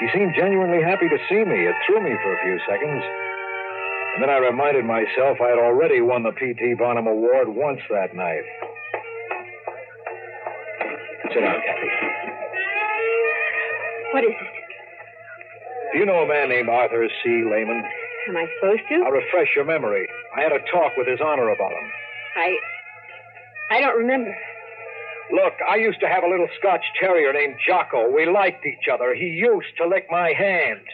She 0.00 0.18
seemed 0.18 0.34
genuinely 0.36 0.82
happy 0.82 1.08
to 1.08 1.18
see 1.28 1.44
me. 1.44 1.66
It 1.66 1.74
threw 1.86 2.02
me 2.02 2.10
for 2.22 2.34
a 2.34 2.42
few 2.42 2.58
seconds. 2.68 3.02
And 4.14 4.22
then 4.22 4.30
I 4.30 4.38
reminded 4.38 4.84
myself 4.84 5.38
I 5.40 5.48
had 5.48 5.58
already 5.58 6.00
won 6.00 6.22
the 6.22 6.32
P.T. 6.32 6.74
Barnum 6.74 7.06
Award 7.06 7.48
once 7.48 7.80
that 7.90 8.14
night. 8.14 8.44
Sit 11.32 11.40
down, 11.40 11.60
Kathy. 11.60 11.90
What 14.12 14.24
is 14.24 14.30
it? 14.30 15.92
Do 15.92 15.98
you 15.98 16.06
know 16.06 16.24
a 16.24 16.28
man 16.28 16.48
named 16.48 16.68
Arthur 16.68 17.06
C. 17.22 17.44
Lehman? 17.44 17.82
Am 18.28 18.36
I 18.36 18.46
supposed 18.58 18.82
to? 18.88 19.02
I'll 19.06 19.12
refresh 19.12 19.48
your 19.54 19.64
memory. 19.64 20.08
I 20.36 20.42
had 20.42 20.52
a 20.52 20.60
talk 20.70 20.92
with 20.96 21.08
His 21.08 21.20
Honor 21.24 21.48
about 21.48 21.72
him. 21.72 21.90
I. 22.36 22.56
I 23.70 23.80
don't 23.80 23.98
remember. 23.98 24.36
Look, 25.32 25.54
I 25.68 25.76
used 25.76 25.98
to 26.00 26.08
have 26.08 26.22
a 26.22 26.28
little 26.28 26.46
Scotch 26.60 26.84
terrier 27.00 27.32
named 27.32 27.56
Jocko. 27.66 28.12
We 28.12 28.26
liked 28.26 28.64
each 28.64 28.86
other. 28.92 29.14
He 29.14 29.26
used 29.42 29.74
to 29.78 29.88
lick 29.88 30.06
my 30.10 30.32
hand. 30.32 30.84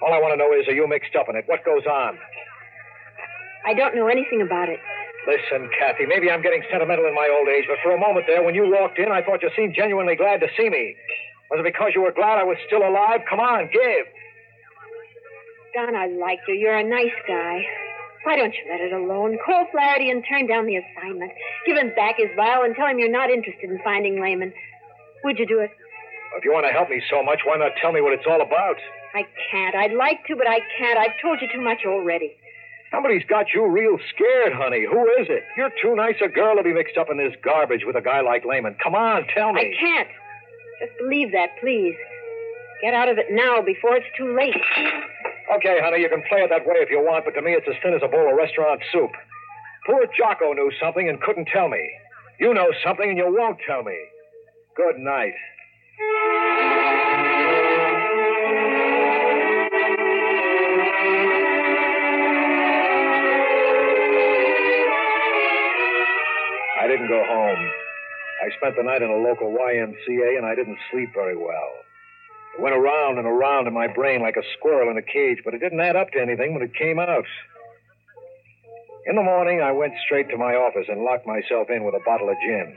All 0.00 0.14
I 0.14 0.18
want 0.18 0.32
to 0.32 0.38
know 0.38 0.52
is, 0.56 0.66
are 0.68 0.74
you 0.74 0.88
mixed 0.88 1.14
up 1.14 1.28
in 1.28 1.36
it? 1.36 1.44
What 1.46 1.64
goes 1.64 1.84
on? 1.84 2.16
I 3.66 3.74
don't 3.74 3.94
know 3.94 4.08
anything 4.08 4.40
about 4.40 4.68
it. 4.68 4.80
Listen, 5.28 5.70
Kathy, 5.78 6.06
maybe 6.06 6.30
I'm 6.30 6.42
getting 6.42 6.62
sentimental 6.70 7.06
in 7.06 7.14
my 7.14 7.28
old 7.30 7.46
age, 7.46 7.66
but 7.68 7.78
for 7.82 7.94
a 7.94 8.00
moment 8.00 8.26
there, 8.26 8.42
when 8.42 8.54
you 8.54 8.66
walked 8.66 8.98
in, 8.98 9.12
I 9.12 9.22
thought 9.22 9.42
you 9.42 9.50
seemed 9.54 9.74
genuinely 9.76 10.16
glad 10.16 10.40
to 10.40 10.48
see 10.56 10.68
me. 10.68 10.96
Was 11.50 11.60
it 11.60 11.62
because 11.62 11.92
you 11.94 12.02
were 12.02 12.10
glad 12.10 12.38
I 12.38 12.44
was 12.44 12.56
still 12.66 12.82
alive? 12.82 13.20
Come 13.28 13.38
on, 13.38 13.68
give. 13.70 14.06
Don, 15.74 15.96
I 15.96 16.06
liked 16.06 16.42
you. 16.48 16.54
You're 16.54 16.76
a 16.76 16.84
nice 16.84 17.16
guy. 17.26 17.64
Why 18.24 18.36
don't 18.36 18.52
you 18.52 18.70
let 18.70 18.80
it 18.80 18.92
alone? 18.92 19.38
Call 19.44 19.66
Flaherty 19.72 20.10
and 20.10 20.22
turn 20.28 20.46
down 20.46 20.66
the 20.66 20.76
assignment. 20.76 21.32
Give 21.66 21.76
him 21.76 21.92
back 21.96 22.16
his 22.18 22.28
vial 22.36 22.62
and 22.62 22.76
tell 22.76 22.86
him 22.86 22.98
you're 22.98 23.10
not 23.10 23.30
interested 23.30 23.70
in 23.70 23.80
finding 23.82 24.20
Lehman. 24.20 24.52
Would 25.24 25.38
you 25.38 25.46
do 25.46 25.60
it? 25.60 25.70
If 26.36 26.44
you 26.44 26.52
want 26.52 26.66
to 26.66 26.72
help 26.72 26.88
me 26.88 27.02
so 27.10 27.22
much, 27.22 27.40
why 27.44 27.56
not 27.56 27.72
tell 27.80 27.92
me 27.92 28.00
what 28.00 28.12
it's 28.12 28.26
all 28.28 28.40
about? 28.40 28.76
I 29.14 29.26
can't. 29.50 29.74
I'd 29.74 29.92
like 29.92 30.24
to, 30.28 30.36
but 30.36 30.48
I 30.48 30.60
can't. 30.78 30.98
I've 30.98 31.20
told 31.20 31.40
you 31.40 31.48
too 31.52 31.60
much 31.60 31.84
already. 31.86 32.36
Somebody's 32.90 33.24
got 33.28 33.46
you 33.54 33.66
real 33.66 33.98
scared, 34.14 34.52
honey. 34.52 34.84
Who 34.84 35.02
is 35.20 35.26
it? 35.28 35.42
You're 35.56 35.72
too 35.82 35.96
nice 35.96 36.16
a 36.24 36.28
girl 36.28 36.56
to 36.56 36.62
be 36.62 36.72
mixed 36.72 36.96
up 36.96 37.08
in 37.10 37.16
this 37.16 37.32
garbage 37.42 37.84
with 37.86 37.96
a 37.96 38.02
guy 38.02 38.20
like 38.20 38.44
Lehman. 38.44 38.76
Come 38.82 38.94
on, 38.94 39.26
tell 39.34 39.52
me. 39.52 39.60
I 39.60 39.72
can't. 39.80 40.08
Just 40.80 40.92
believe 41.00 41.32
that, 41.32 41.56
please. 41.60 41.96
Get 42.82 42.94
out 42.94 43.08
of 43.08 43.16
it 43.18 43.26
now 43.30 43.62
before 43.62 43.96
it's 43.96 44.06
too 44.16 44.36
late. 44.36 44.54
Okay, 45.56 45.80
honey, 45.82 46.00
you 46.00 46.08
can 46.08 46.22
play 46.30 46.40
it 46.40 46.48
that 46.48 46.64
way 46.64 46.80
if 46.80 46.88
you 46.88 46.98
want, 47.04 47.26
but 47.26 47.32
to 47.34 47.42
me 47.42 47.52
it's 47.52 47.66
as 47.68 47.74
thin 47.82 47.92
as 47.92 48.00
a 48.02 48.08
bowl 48.08 48.30
of 48.30 48.36
restaurant 48.36 48.80
soup. 48.90 49.10
Poor 49.86 50.06
Jocko 50.16 50.54
knew 50.54 50.72
something 50.80 51.08
and 51.08 51.20
couldn't 51.20 51.48
tell 51.52 51.68
me. 51.68 51.90
You 52.40 52.54
know 52.54 52.72
something 52.82 53.10
and 53.10 53.18
you 53.18 53.26
won't 53.28 53.58
tell 53.66 53.82
me. 53.82 53.98
Good 54.76 54.96
night. 54.96 55.34
I 66.80 66.86
didn't 66.88 67.08
go 67.08 67.22
home. 67.28 67.70
I 68.42 68.56
spent 68.56 68.76
the 68.76 68.82
night 68.84 69.02
in 69.02 69.10
a 69.10 69.16
local 69.16 69.52
YMCA 69.52 70.38
and 70.38 70.46
I 70.46 70.54
didn't 70.54 70.78
sleep 70.90 71.10
very 71.12 71.36
well. 71.36 71.81
It 72.54 72.60
went 72.60 72.74
around 72.76 73.18
and 73.18 73.26
around 73.26 73.66
in 73.66 73.72
my 73.72 73.88
brain 73.88 74.20
like 74.20 74.36
a 74.36 74.42
squirrel 74.58 74.90
in 74.90 74.98
a 74.98 75.02
cage, 75.02 75.38
but 75.44 75.54
it 75.54 75.58
didn't 75.58 75.80
add 75.80 75.96
up 75.96 76.10
to 76.12 76.20
anything 76.20 76.52
when 76.54 76.62
it 76.62 76.74
came 76.74 76.98
out. 76.98 77.24
In 79.06 79.16
the 79.16 79.22
morning, 79.22 79.60
I 79.60 79.72
went 79.72 79.94
straight 80.04 80.28
to 80.30 80.36
my 80.38 80.54
office 80.54 80.86
and 80.88 81.02
locked 81.02 81.26
myself 81.26 81.70
in 81.70 81.82
with 81.84 81.94
a 81.94 82.04
bottle 82.04 82.28
of 82.28 82.36
gin. 82.44 82.76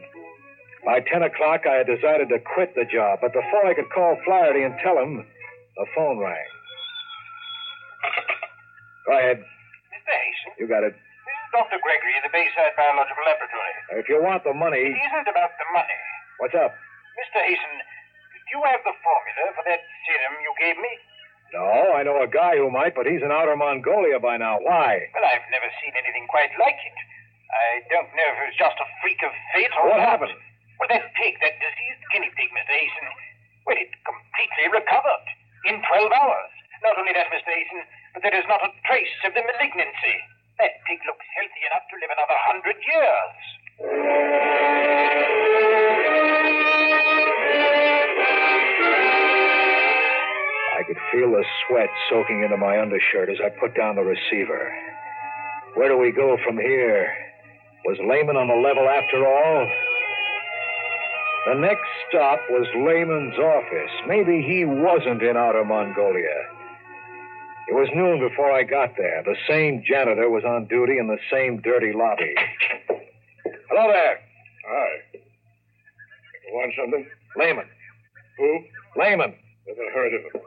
By 0.85 1.01
10 1.01 1.23
o'clock, 1.23 1.65
I 1.69 1.81
had 1.81 1.87
decided 1.87 2.29
to 2.29 2.39
quit 2.39 2.73
the 2.75 2.85
job, 2.85 3.19
but 3.21 3.33
before 3.33 3.65
I 3.65 3.73
could 3.73 3.89
call 3.93 4.17
Flaherty 4.25 4.63
and 4.63 4.73
tell 4.81 4.97
him, 4.97 5.25
the 5.77 5.85
phone 5.95 6.17
rang. 6.19 6.45
Go 9.05 9.17
ahead. 9.17 9.37
Mr. 9.37 10.13
Hasten, 10.13 10.51
You 10.57 10.65
got 10.67 10.81
it. 10.85 10.93
this 10.97 11.35
is 11.45 11.49
Dr. 11.53 11.77
Gregory 11.81 12.15
of 12.17 12.23
the 12.25 12.33
Bayside 12.33 12.73
Biological 12.77 13.21
Laboratory. 13.25 13.73
If 14.01 14.09
you 14.09 14.17
want 14.21 14.41
the 14.45 14.53
It 14.53 14.61
money, 14.61 14.81
isn't 14.93 15.27
about 15.29 15.53
the 15.61 15.67
money. 15.73 15.99
what's 16.41 16.57
up? 16.57 16.73
Mr. 17.17 17.41
Hasten, 17.45 17.73
you 18.55 18.63
have 18.63 18.79
the 18.87 18.95
formula 19.03 19.51
for 19.51 19.67
that 19.67 19.83
serum 20.07 20.39
you 20.39 20.55
gave 20.55 20.79
me? 20.79 20.93
No, 21.51 21.91
I 21.91 22.07
know 22.07 22.23
a 22.23 22.31
guy 22.31 22.55
who 22.55 22.71
might, 22.71 22.95
but 22.95 23.03
he's 23.03 23.19
in 23.19 23.35
outer 23.35 23.59
Mongolia 23.59 24.15
by 24.15 24.39
now. 24.39 24.63
Why? 24.63 25.11
Well, 25.11 25.27
I've 25.27 25.43
never 25.51 25.67
seen 25.83 25.91
anything 25.99 26.23
quite 26.31 26.55
like 26.55 26.79
it. 26.79 26.97
I 27.51 27.83
don't 27.91 28.07
know 28.15 28.27
if 28.31 28.37
it 28.47 28.55
was 28.55 28.59
just 28.59 28.79
a 28.79 28.87
freak 29.03 29.19
of 29.27 29.31
fate 29.51 29.75
or 29.75 29.91
What 29.91 29.99
happened? 29.99 30.39
Well, 30.79 30.87
that 30.87 31.11
pig, 31.19 31.35
that 31.43 31.59
diseased 31.59 32.03
guinea 32.15 32.31
pig, 32.35 32.51
Mr. 32.55 32.71
Hasten, 32.71 33.07
well, 33.67 33.75
it 33.79 33.91
completely 34.07 34.71
recovered 34.71 35.27
in 35.67 35.83
12 35.83 36.11
hours. 36.15 36.51
Not 36.83 36.95
only 36.99 37.11
that, 37.15 37.27
Mr. 37.31 37.51
Hasten, 37.51 37.83
but 38.15 38.23
there 38.23 38.35
is 38.35 38.47
not 38.47 38.63
a 38.63 38.71
trace 38.87 39.15
of 39.27 39.35
the 39.35 39.43
malignancy. 39.43 40.15
That 40.59 40.79
pig 40.87 40.99
looks 41.07 41.27
healthy 41.35 41.63
enough 41.67 41.83
to 41.91 41.95
live 41.99 42.11
another 42.11 42.39
hundred 42.47 42.79
years. 42.79 43.35
Could 50.87 50.97
feel 51.11 51.31
the 51.31 51.43
sweat 51.67 51.89
soaking 52.09 52.43
into 52.43 52.57
my 52.57 52.79
undershirt 52.79 53.29
as 53.29 53.37
I 53.43 53.49
put 53.49 53.75
down 53.75 53.95
the 53.95 54.03
receiver. 54.03 54.73
Where 55.75 55.89
do 55.89 55.97
we 55.97 56.11
go 56.11 56.37
from 56.45 56.57
here? 56.57 57.11
Was 57.85 57.97
Lehman 57.99 58.37
on 58.37 58.47
the 58.47 58.55
level 58.55 58.87
after 58.89 59.25
all? 59.27 59.69
The 61.47 61.59
next 61.59 61.85
stop 62.09 62.39
was 62.49 62.65
Lehman's 62.75 63.37
office. 63.37 63.91
Maybe 64.07 64.41
he 64.41 64.65
wasn't 64.65 65.21
in 65.21 65.37
Outer 65.37 65.63
Mongolia. 65.63 66.49
It 67.67 67.73
was 67.73 67.89
noon 67.93 68.19
before 68.19 68.51
I 68.51 68.63
got 68.63 68.97
there. 68.97 69.21
The 69.23 69.35
same 69.47 69.83
janitor 69.87 70.29
was 70.29 70.43
on 70.43 70.65
duty 70.65 70.97
in 70.97 71.07
the 71.07 71.19
same 71.31 71.61
dirty 71.61 71.93
lobby. 71.93 72.33
Hello 73.69 73.91
there. 73.91 74.19
Hi. 74.67 74.89
You 75.13 76.53
want 76.53 76.73
something? 76.79 77.07
Lehman. 77.37 77.65
Who? 78.37 78.59
Lehman. 78.97 79.35
Never 79.67 79.91
heard 79.93 80.13
of 80.13 80.21
him. 80.21 80.41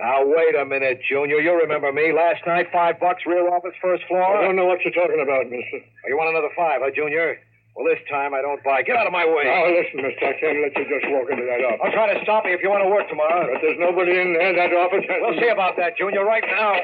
Now, 0.00 0.24
wait 0.24 0.56
a 0.56 0.64
minute, 0.64 1.02
Junior. 1.06 1.44
You 1.44 1.52
remember 1.60 1.92
me. 1.92 2.10
Last 2.12 2.40
night, 2.46 2.72
five 2.72 2.98
bucks, 2.98 3.26
rear 3.26 3.52
office, 3.52 3.76
first 3.82 4.02
floor. 4.08 4.24
I 4.24 4.40
don't 4.40 4.56
know 4.56 4.64
what 4.64 4.80
you're 4.80 4.96
talking 4.96 5.20
about, 5.20 5.44
mister. 5.44 5.84
Oh, 5.84 6.08
you 6.08 6.16
want 6.16 6.30
another 6.32 6.48
five, 6.56 6.80
huh, 6.80 6.88
Junior? 6.96 7.36
Well, 7.76 7.84
this 7.84 8.00
time 8.08 8.32
I 8.32 8.40
don't 8.40 8.64
buy. 8.64 8.80
Get 8.82 8.96
out 8.96 9.06
of 9.06 9.12
my 9.12 9.28
way. 9.28 9.44
Now, 9.44 9.68
listen, 9.68 10.00
mister. 10.00 10.24
I 10.24 10.40
can't 10.40 10.56
let 10.64 10.72
you 10.72 10.88
just 10.88 11.04
walk 11.12 11.28
into 11.28 11.44
that 11.44 11.60
office. 11.68 11.84
I'll 11.84 11.92
try 11.92 12.16
to 12.16 12.20
stop 12.24 12.48
you 12.48 12.56
if 12.56 12.62
you 12.64 12.70
want 12.72 12.82
to 12.82 12.88
work 12.88 13.12
tomorrow. 13.12 13.44
But 13.52 13.60
there's 13.60 13.76
nobody 13.78 14.16
in 14.16 14.32
there. 14.32 14.56
That 14.56 14.72
office. 14.72 15.04
We'll 15.04 15.36
see 15.36 15.52
about 15.52 15.76
that, 15.76 16.00
Junior, 16.00 16.24
right 16.24 16.44
now. 16.48 16.80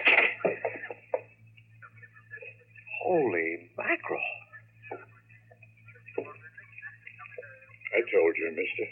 Holy 3.02 3.72
mackerel. 3.80 4.20
I 7.96 8.04
told 8.12 8.36
you, 8.36 8.52
mister. 8.52 8.84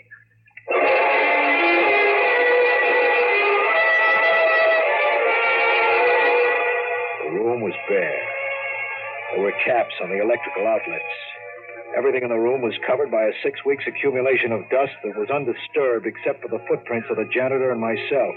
Caps 9.63 9.95
on 10.03 10.11
the 10.11 10.21
electrical 10.21 10.67
outlets. 10.67 11.15
Everything 11.97 12.25
in 12.25 12.31
the 12.31 12.41
room 12.41 12.61
was 12.61 12.75
covered 12.87 13.11
by 13.11 13.23
a 13.23 13.33
six 13.43 13.63
weeks 13.65 13.85
accumulation 13.87 14.51
of 14.51 14.67
dust 14.71 14.93
that 15.05 15.15
was 15.15 15.31
undisturbed 15.31 16.07
except 16.07 16.43
for 16.43 16.49
the 16.49 16.63
footprints 16.67 17.07
of 17.11 17.17
the 17.17 17.31
janitor 17.31 17.71
and 17.71 17.81
myself. 17.81 18.35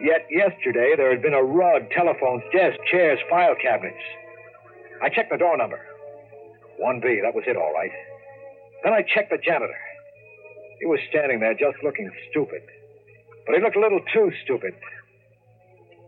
Yet 0.00 0.24
yesterday 0.30 0.94
there 0.96 1.10
had 1.10 1.20
been 1.20 1.34
a 1.34 1.42
rug, 1.42 1.90
telephones, 1.90 2.42
desk, 2.52 2.78
chairs, 2.90 3.18
file 3.28 3.54
cabinets. 3.60 4.00
I 5.02 5.10
checked 5.10 5.30
the 5.30 5.36
door 5.36 5.56
number. 5.56 5.80
1B, 6.80 7.20
that 7.22 7.34
was 7.34 7.44
it, 7.46 7.56
all 7.56 7.74
right. 7.74 7.92
Then 8.84 8.94
I 8.94 9.02
checked 9.02 9.30
the 9.30 9.38
janitor. 9.38 9.76
He 10.80 10.86
was 10.86 11.00
standing 11.10 11.40
there 11.40 11.54
just 11.54 11.82
looking 11.82 12.10
stupid. 12.30 12.62
But 13.46 13.56
he 13.56 13.62
looked 13.62 13.76
a 13.76 13.80
little 13.80 14.00
too 14.14 14.30
stupid. 14.44 14.74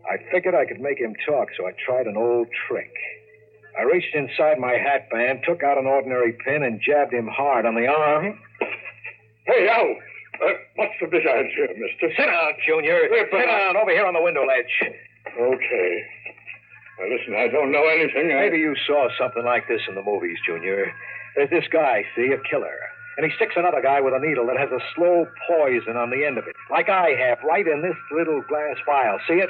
I 0.09 0.17
figured 0.31 0.55
I 0.55 0.65
could 0.65 0.79
make 0.79 0.97
him 0.99 1.13
talk, 1.27 1.49
so 1.57 1.67
I 1.67 1.73
tried 1.85 2.07
an 2.07 2.17
old 2.17 2.47
trick. 2.67 2.93
I 3.77 3.83
reached 3.83 4.13
inside 4.13 4.59
my 4.59 4.73
hat 4.73 5.09
band, 5.09 5.43
took 5.45 5.63
out 5.63 5.77
an 5.77 5.85
ordinary 5.85 6.33
pin, 6.45 6.63
and 6.63 6.81
jabbed 6.81 7.13
him 7.13 7.27
hard 7.27 7.65
on 7.65 7.75
the 7.75 7.87
arm. 7.87 8.39
Hey, 9.45 9.67
Al! 9.69 9.95
Uh, 10.41 10.53
what's 10.75 10.93
the 10.99 11.07
big 11.07 11.25
idea, 11.27 11.67
mister? 11.77 12.09
Sit 12.17 12.25
down, 12.25 12.51
Junior. 12.65 13.07
Sit 13.09 13.31
down 13.31 13.77
over 13.77 13.91
here 13.91 14.05
on 14.05 14.13
the 14.13 14.21
window 14.21 14.45
ledge. 14.45 14.93
Okay. 15.39 16.03
Now, 16.99 17.05
listen, 17.15 17.35
I 17.35 17.47
don't 17.47 17.71
know 17.71 17.87
anything. 17.87 18.31
I... 18.31 18.41
Maybe 18.41 18.57
you 18.57 18.75
saw 18.87 19.09
something 19.17 19.45
like 19.45 19.67
this 19.67 19.81
in 19.87 19.95
the 19.95 20.03
movies, 20.03 20.37
Junior. 20.45 20.91
There's 21.35 21.49
this 21.49 21.65
guy, 21.71 22.03
see, 22.15 22.33
a 22.33 22.39
killer. 22.49 22.75
And 23.17 23.29
he 23.29 23.35
sticks 23.35 23.53
another 23.55 23.81
guy 23.81 24.01
with 24.01 24.13
a 24.13 24.19
needle 24.19 24.47
that 24.47 24.57
has 24.57 24.71
a 24.71 24.79
slow 24.95 25.27
poison 25.47 25.95
on 25.95 26.09
the 26.09 26.25
end 26.25 26.37
of 26.37 26.47
it, 26.47 26.55
like 26.71 26.89
I 26.89 27.09
have, 27.11 27.39
right 27.43 27.67
in 27.67 27.81
this 27.81 27.97
little 28.11 28.41
glass 28.41 28.77
vial. 28.85 29.19
See 29.27 29.35
it? 29.35 29.49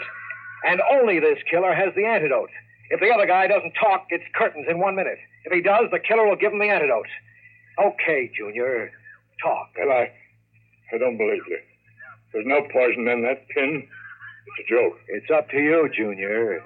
And 0.67 0.81
only 0.91 1.19
this 1.19 1.37
killer 1.49 1.73
has 1.73 1.93
the 1.95 2.05
antidote. 2.05 2.49
If 2.91 2.99
the 2.99 3.09
other 3.09 3.25
guy 3.25 3.47
doesn't 3.47 3.73
talk, 3.79 4.07
it's 4.09 4.23
curtains 4.35 4.67
in 4.69 4.79
one 4.79 4.95
minute. 4.95 5.17
If 5.45 5.53
he 5.53 5.61
does, 5.61 5.85
the 5.91 5.99
killer 5.99 6.27
will 6.27 6.35
give 6.35 6.51
him 6.51 6.59
the 6.59 6.69
antidote. 6.69 7.07
Okay, 7.79 8.29
Junior. 8.37 8.91
Talk. 9.41 9.69
Well, 9.79 9.91
I... 9.91 10.11
I 10.93 10.97
don't 10.97 11.17
believe 11.17 11.47
you. 11.47 11.59
There's 12.33 12.45
no 12.45 12.67
poison 12.71 13.07
in 13.07 13.23
that 13.23 13.47
pin. 13.47 13.87
It's 13.87 14.69
a 14.69 14.73
joke. 14.73 14.99
It's 15.07 15.31
up 15.31 15.49
to 15.51 15.57
you, 15.57 15.89
Junior. 15.95 16.61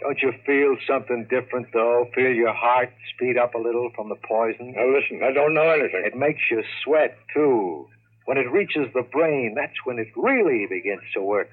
Don't 0.00 0.20
you 0.20 0.32
feel 0.44 0.76
something 0.86 1.26
different, 1.30 1.68
though? 1.72 2.08
Feel 2.12 2.32
your 2.32 2.52
heart 2.52 2.90
speed 3.14 3.38
up 3.38 3.54
a 3.54 3.58
little 3.58 3.90
from 3.94 4.08
the 4.08 4.16
poison? 4.16 4.74
Now, 4.76 4.86
listen, 4.92 5.22
I 5.22 5.32
don't 5.32 5.54
know 5.54 5.70
anything. 5.70 6.02
It 6.04 6.16
makes 6.16 6.40
you 6.50 6.64
sweat, 6.82 7.16
too. 7.32 7.88
When 8.24 8.36
it 8.36 8.50
reaches 8.50 8.88
the 8.94 9.02
brain, 9.02 9.54
that's 9.54 9.78
when 9.84 9.98
it 9.98 10.08
really 10.16 10.66
begins 10.66 11.02
to 11.14 11.22
work. 11.22 11.50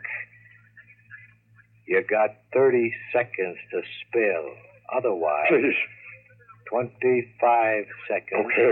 You 1.91 1.99
got 2.08 2.39
30 2.56 2.88
seconds 3.12 3.60
to 3.75 3.84
spill. 3.99 4.56
Otherwise, 4.95 5.51
Please. 5.51 5.75
25 6.71 7.84
seconds. 8.08 8.47
Okay. 8.47 8.71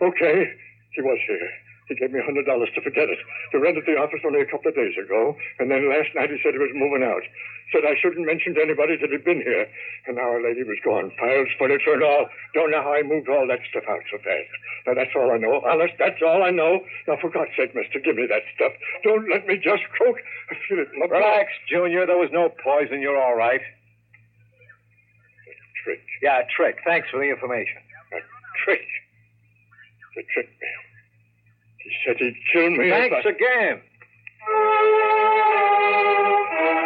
Okay. 0.00 0.48
He 0.96 1.02
was 1.04 1.20
here. 1.28 1.48
He 1.88 1.94
gave 2.00 2.08
me 2.10 2.20
a 2.20 2.24
$100 2.24 2.40
to 2.48 2.80
forget 2.80 3.12
it. 3.12 3.18
He 3.52 3.58
rented 3.58 3.84
the 3.84 4.00
office 4.00 4.24
only 4.24 4.40
a 4.40 4.48
couple 4.48 4.72
of 4.72 4.76
days 4.80 4.96
ago. 4.96 5.36
And 5.60 5.70
then 5.70 5.92
last 5.92 6.08
night 6.16 6.30
he 6.32 6.40
said 6.40 6.56
he 6.56 6.58
was 6.58 6.72
moving 6.72 7.04
out. 7.04 7.20
Said 7.74 7.82
I 7.82 7.98
shouldn't 7.98 8.22
mention 8.24 8.54
to 8.54 8.62
anybody 8.62 8.94
that 8.96 9.10
he'd 9.10 9.24
been 9.26 9.42
here. 9.42 9.66
And 10.06 10.14
now 10.14 10.30
our 10.30 10.38
lady 10.40 10.62
was 10.62 10.78
gone. 10.86 11.10
Files, 11.18 11.48
furniture, 11.58 11.98
and 11.98 12.04
all. 12.06 12.30
Don't 12.54 12.70
know 12.70 12.78
how 12.86 12.94
I 12.94 13.02
moved 13.02 13.26
all 13.28 13.48
that 13.50 13.58
stuff 13.68 13.82
out 13.90 13.98
so 14.14 14.18
fast. 14.22 14.46
Now, 14.86 14.94
that's 14.94 15.10
all 15.18 15.32
I 15.34 15.38
know. 15.42 15.58
Honest, 15.66 15.94
that's 15.98 16.22
all 16.22 16.44
I 16.46 16.50
know. 16.54 16.86
Now, 17.10 17.18
for 17.20 17.30
God's 17.34 17.50
sake, 17.58 17.74
mister, 17.74 17.98
give 17.98 18.14
me 18.14 18.26
that 18.30 18.46
stuff. 18.54 18.70
Don't 19.02 19.26
let 19.28 19.46
me 19.50 19.56
just 19.58 19.82
croak. 19.98 20.22
I 20.50 20.54
feel 20.68 20.78
it 20.78 20.88
in 20.94 21.00
my 21.02 21.06
blood. 21.10 21.18
Relax, 21.26 21.50
Junior. 21.68 22.06
There 22.06 22.16
was 22.16 22.30
no 22.30 22.48
poison. 22.62 23.02
You're 23.02 23.18
all 23.20 23.34
right. 23.34 23.60
A 23.60 25.52
Trick. 25.82 26.00
Yeah, 26.22 26.40
a 26.40 26.46
trick. 26.46 26.78
Thanks 26.86 27.10
for 27.10 27.18
the 27.18 27.26
information. 27.26 27.82
A 28.14 28.22
trick. 28.64 28.86
He 30.14 30.22
tricked 30.32 30.54
me. 30.62 30.68
He 31.82 31.90
said 32.06 32.16
he'd 32.22 32.36
kill 32.52 32.70
me. 32.70 32.88
Thanks 32.90 33.16
I- 33.26 33.28
again. 33.30 33.82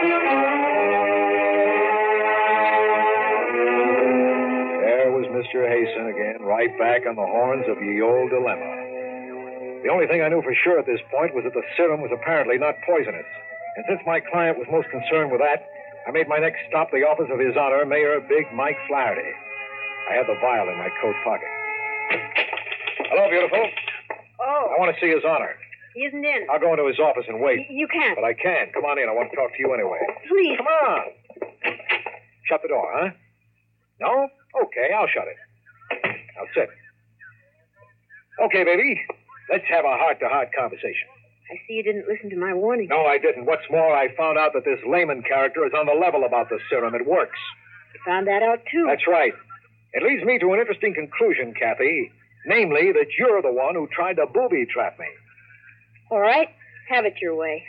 There 0.00 0.18
was 0.24 0.54
Mr. 5.38 5.62
Hasten 5.70 6.10
again, 6.10 6.42
right 6.42 6.74
back 6.78 7.06
on 7.06 7.14
the 7.14 7.22
horns 7.26 7.64
of 7.70 7.78
ye 7.78 8.02
old 8.02 8.30
dilemma. 8.30 9.80
The 9.86 9.90
only 9.94 10.06
thing 10.10 10.22
I 10.22 10.28
knew 10.28 10.42
for 10.42 10.54
sure 10.54 10.78
at 10.78 10.86
this 10.86 10.98
point 11.14 11.34
was 11.34 11.44
that 11.46 11.54
the 11.54 11.62
serum 11.78 12.02
was 12.02 12.10
apparently 12.10 12.58
not 12.58 12.74
poisonous. 12.84 13.26
And 13.78 13.84
since 13.86 14.00
my 14.04 14.18
client 14.18 14.58
was 14.58 14.66
most 14.70 14.90
concerned 14.90 15.30
with 15.30 15.38
that, 15.40 15.70
I 16.06 16.10
made 16.10 16.26
my 16.26 16.38
next 16.42 16.58
stop 16.68 16.90
the 16.90 17.06
office 17.06 17.30
of 17.30 17.38
His 17.38 17.54
Honor, 17.54 17.86
Mayor 17.86 18.18
Big 18.26 18.50
Mike 18.52 18.76
Flaherty. 18.90 19.30
I 20.10 20.14
had 20.18 20.26
the 20.26 20.34
vial 20.42 20.66
in 20.68 20.74
my 20.82 20.90
coat 21.00 21.14
pocket. 21.22 21.46
Hello, 23.14 23.30
beautiful. 23.30 23.62
Oh, 24.42 24.74
I 24.74 24.80
want 24.80 24.90
to 24.94 24.98
see 25.00 25.10
His 25.14 25.22
Honor. 25.22 25.54
he 25.94 26.02
isn't 26.10 26.24
in. 26.24 26.46
I'll 26.50 26.58
go 26.58 26.72
into 26.74 26.86
his 26.86 26.98
office 26.98 27.24
and 27.28 27.40
wait. 27.40 27.60
Y- 27.70 27.86
You 27.86 27.86
can't. 27.88 28.16
But 28.18 28.24
I 28.26 28.34
can. 28.34 28.70
Come 28.74 28.84
on 28.84 28.98
in. 28.98 29.08
I 29.08 29.12
want 29.14 29.30
to 29.30 29.36
talk 29.36 29.50
to 29.54 29.58
you 29.62 29.70
anyway. 29.74 30.02
Please. 30.26 30.58
Come 30.58 30.66
on. 30.66 31.02
Shut 32.50 32.62
the 32.62 32.68
door, 32.68 32.88
huh? 32.94 33.10
No? 34.00 34.28
Okay, 34.54 34.90
I'll 34.94 35.08
shut 35.08 35.28
it. 35.28 35.38
Now 36.36 36.46
sit. 36.54 36.68
Okay, 38.44 38.64
baby. 38.64 39.00
Let's 39.50 39.64
have 39.68 39.84
a 39.84 39.96
heart 39.96 40.20
to 40.20 40.28
heart 40.28 40.50
conversation. 40.56 41.08
I 41.50 41.56
see 41.66 41.74
you 41.74 41.82
didn't 41.82 42.06
listen 42.06 42.28
to 42.30 42.36
my 42.36 42.52
warning. 42.52 42.88
No, 42.90 43.06
I 43.06 43.16
didn't. 43.18 43.46
What's 43.46 43.64
more, 43.70 43.96
I 43.96 44.14
found 44.16 44.36
out 44.36 44.52
that 44.52 44.64
this 44.64 44.78
Lehman 44.86 45.22
character 45.22 45.64
is 45.64 45.72
on 45.72 45.86
the 45.86 45.96
level 45.96 46.24
about 46.24 46.50
the 46.50 46.58
serum. 46.68 46.94
It 46.94 47.06
works. 47.06 47.38
You 47.94 48.00
found 48.04 48.26
that 48.26 48.42
out, 48.42 48.60
too. 48.70 48.84
That's 48.86 49.06
right. 49.08 49.32
It 49.94 50.02
leads 50.02 50.22
me 50.24 50.38
to 50.38 50.52
an 50.52 50.60
interesting 50.60 50.92
conclusion, 50.92 51.54
Kathy. 51.58 52.12
Namely, 52.44 52.92
that 52.92 53.08
you're 53.18 53.40
the 53.40 53.52
one 53.52 53.74
who 53.74 53.88
tried 53.88 54.16
to 54.16 54.26
booby 54.26 54.66
trap 54.66 54.98
me. 54.98 55.06
All 56.10 56.20
right. 56.20 56.48
Have 56.90 57.06
it 57.06 57.14
your 57.20 57.34
way. 57.34 57.64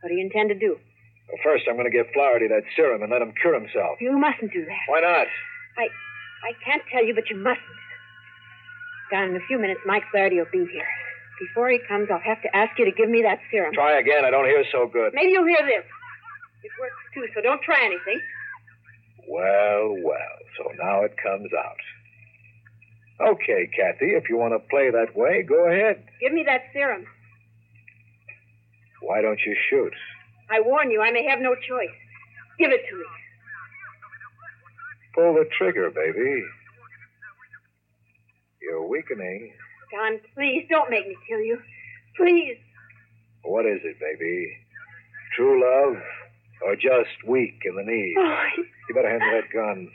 What 0.00 0.10
do 0.10 0.14
you 0.16 0.20
intend 0.20 0.48
to 0.50 0.58
do? 0.58 0.76
Well, 1.28 1.38
first, 1.44 1.64
I'm 1.68 1.76
going 1.76 1.90
to 1.90 1.96
give 1.96 2.06
Flaherty 2.12 2.48
that 2.48 2.62
serum 2.74 3.02
and 3.02 3.10
let 3.10 3.22
him 3.22 3.32
cure 3.40 3.54
himself. 3.54 3.98
You 4.00 4.18
mustn't 4.18 4.52
do 4.52 4.64
that. 4.66 4.82
Why 4.88 5.00
not? 5.00 5.26
I 5.78 5.86
I 6.42 6.52
can't 6.64 6.82
tell 6.90 7.04
you, 7.04 7.14
but 7.14 7.30
you 7.30 7.36
mustn't. 7.36 7.78
Down 9.10 9.30
in 9.30 9.36
a 9.36 9.44
few 9.46 9.58
minutes, 9.58 9.80
Mike 9.86 10.04
Flaherty 10.10 10.38
will 10.38 10.50
be 10.50 10.66
here. 10.72 10.88
Before 11.40 11.68
he 11.70 11.78
comes, 11.88 12.08
I'll 12.10 12.20
have 12.20 12.42
to 12.42 12.56
ask 12.56 12.78
you 12.78 12.84
to 12.84 12.92
give 12.92 13.08
me 13.08 13.22
that 13.22 13.40
serum. 13.50 13.74
Try 13.74 13.98
again. 13.98 14.24
I 14.24 14.30
don't 14.30 14.46
hear 14.46 14.64
so 14.70 14.86
good. 14.86 15.12
Maybe 15.14 15.32
you'll 15.32 15.46
hear 15.46 15.64
this. 15.66 15.84
It 16.62 16.70
works 16.80 17.02
too, 17.14 17.26
so 17.34 17.40
don't 17.42 17.60
try 17.62 17.82
anything. 17.84 18.20
Well, 19.28 19.96
well. 20.02 20.36
So 20.56 20.70
now 20.78 21.02
it 21.02 21.16
comes 21.16 21.50
out. 21.52 21.76
Okay, 23.20 23.68
Kathy, 23.76 24.14
if 24.14 24.28
you 24.28 24.36
want 24.36 24.54
to 24.54 24.58
play 24.68 24.90
that 24.90 25.16
way, 25.16 25.42
go 25.42 25.66
ahead. 25.70 26.02
Give 26.20 26.32
me 26.32 26.44
that 26.46 26.62
serum. 26.72 27.06
Why 29.00 29.20
don't 29.20 29.40
you 29.44 29.56
shoot? 29.68 29.92
I 30.50 30.60
warn 30.60 30.90
you, 30.90 31.00
I 31.02 31.10
may 31.10 31.24
have 31.24 31.40
no 31.40 31.54
choice. 31.54 31.94
Give 32.58 32.70
it 32.70 32.82
to 32.88 32.96
me. 32.96 33.04
Pull 35.22 35.34
the 35.34 35.46
trigger, 35.56 35.88
baby. 35.90 36.42
You're 38.60 38.86
weakening. 38.88 39.52
Don, 39.94 40.18
please 40.34 40.66
don't 40.68 40.90
make 40.90 41.06
me 41.06 41.16
kill 41.28 41.38
you. 41.38 41.58
Please. 42.16 42.58
What 43.44 43.64
is 43.66 43.78
it, 43.84 43.96
baby? 44.00 44.50
True 45.36 45.62
love 45.62 46.02
or 46.66 46.74
just 46.74 47.14
weak 47.26 47.54
in 47.64 47.76
the 47.76 47.84
knees? 47.84 48.16
Oh, 48.18 48.44
You 48.88 48.94
better 48.96 49.10
hand 49.10 49.20
me 49.22 49.30
that 49.40 49.52
gun. 49.54 49.88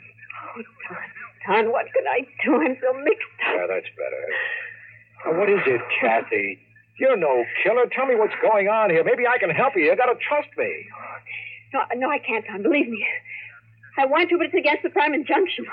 oh 0.56 0.62
Don. 0.88 1.56
Don, 1.64 1.72
what 1.72 1.86
could 1.92 2.04
I 2.08 2.20
do? 2.44 2.56
I'm 2.62 2.76
so 2.80 2.92
mixed 3.04 3.28
up. 3.48 3.54
Yeah, 3.54 3.66
that's 3.68 3.90
better. 4.00 4.24
Now, 5.26 5.38
what 5.40 5.50
is 5.50 5.60
it, 5.66 5.80
Kathy? 6.00 6.58
You're 6.98 7.16
no 7.18 7.44
killer. 7.62 7.84
Tell 7.94 8.06
me 8.06 8.14
what's 8.16 8.34
going 8.40 8.68
on 8.68 8.88
here. 8.90 9.04
Maybe 9.04 9.26
I 9.26 9.36
can 9.38 9.50
help 9.50 9.74
you. 9.76 9.84
You 9.84 9.96
gotta 9.96 10.16
trust 10.26 10.48
me. 10.56 10.72
No, 11.74 11.80
no, 11.96 12.10
I 12.10 12.18
can't, 12.18 12.46
Don. 12.46 12.62
Believe 12.62 12.88
me. 12.88 13.04
I 13.98 14.06
want 14.06 14.30
to, 14.30 14.38
but 14.38 14.46
it's 14.46 14.54
against 14.54 14.82
the 14.82 14.90
prime 14.90 15.12
injunction. 15.12 15.66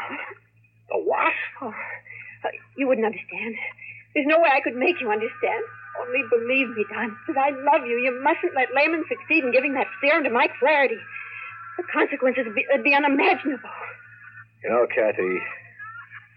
The 0.90 0.98
what? 0.98 1.34
Oh, 1.62 1.70
uh, 1.70 2.50
you 2.78 2.88
wouldn't 2.88 3.06
understand. 3.06 3.56
There's 4.14 4.28
no 4.28 4.40
way 4.40 4.50
I 4.50 4.62
could 4.62 4.76
make 4.76 5.02
you 5.02 5.12
understand. 5.12 5.64
Only 6.02 6.24
believe 6.30 6.70
me, 6.76 6.86
Don, 6.92 7.16
because 7.22 7.40
I 7.40 7.54
love 7.54 7.88
you. 7.88 7.98
You 7.98 8.20
mustn't 8.22 8.54
let 8.56 8.74
Lehman 8.76 9.06
succeed 9.08 9.44
in 9.44 9.52
giving 9.52 9.74
that 9.76 9.88
serum 10.02 10.24
to 10.26 10.30
Mike 10.30 10.52
Flaherty. 10.60 10.98
The 11.78 11.84
consequences 11.92 12.46
would 12.46 12.56
be, 12.56 12.66
would 12.72 12.84
be 12.84 12.94
unimaginable. 12.94 13.70
You 14.64 14.70
know, 14.70 14.88
Kathy, 14.88 15.40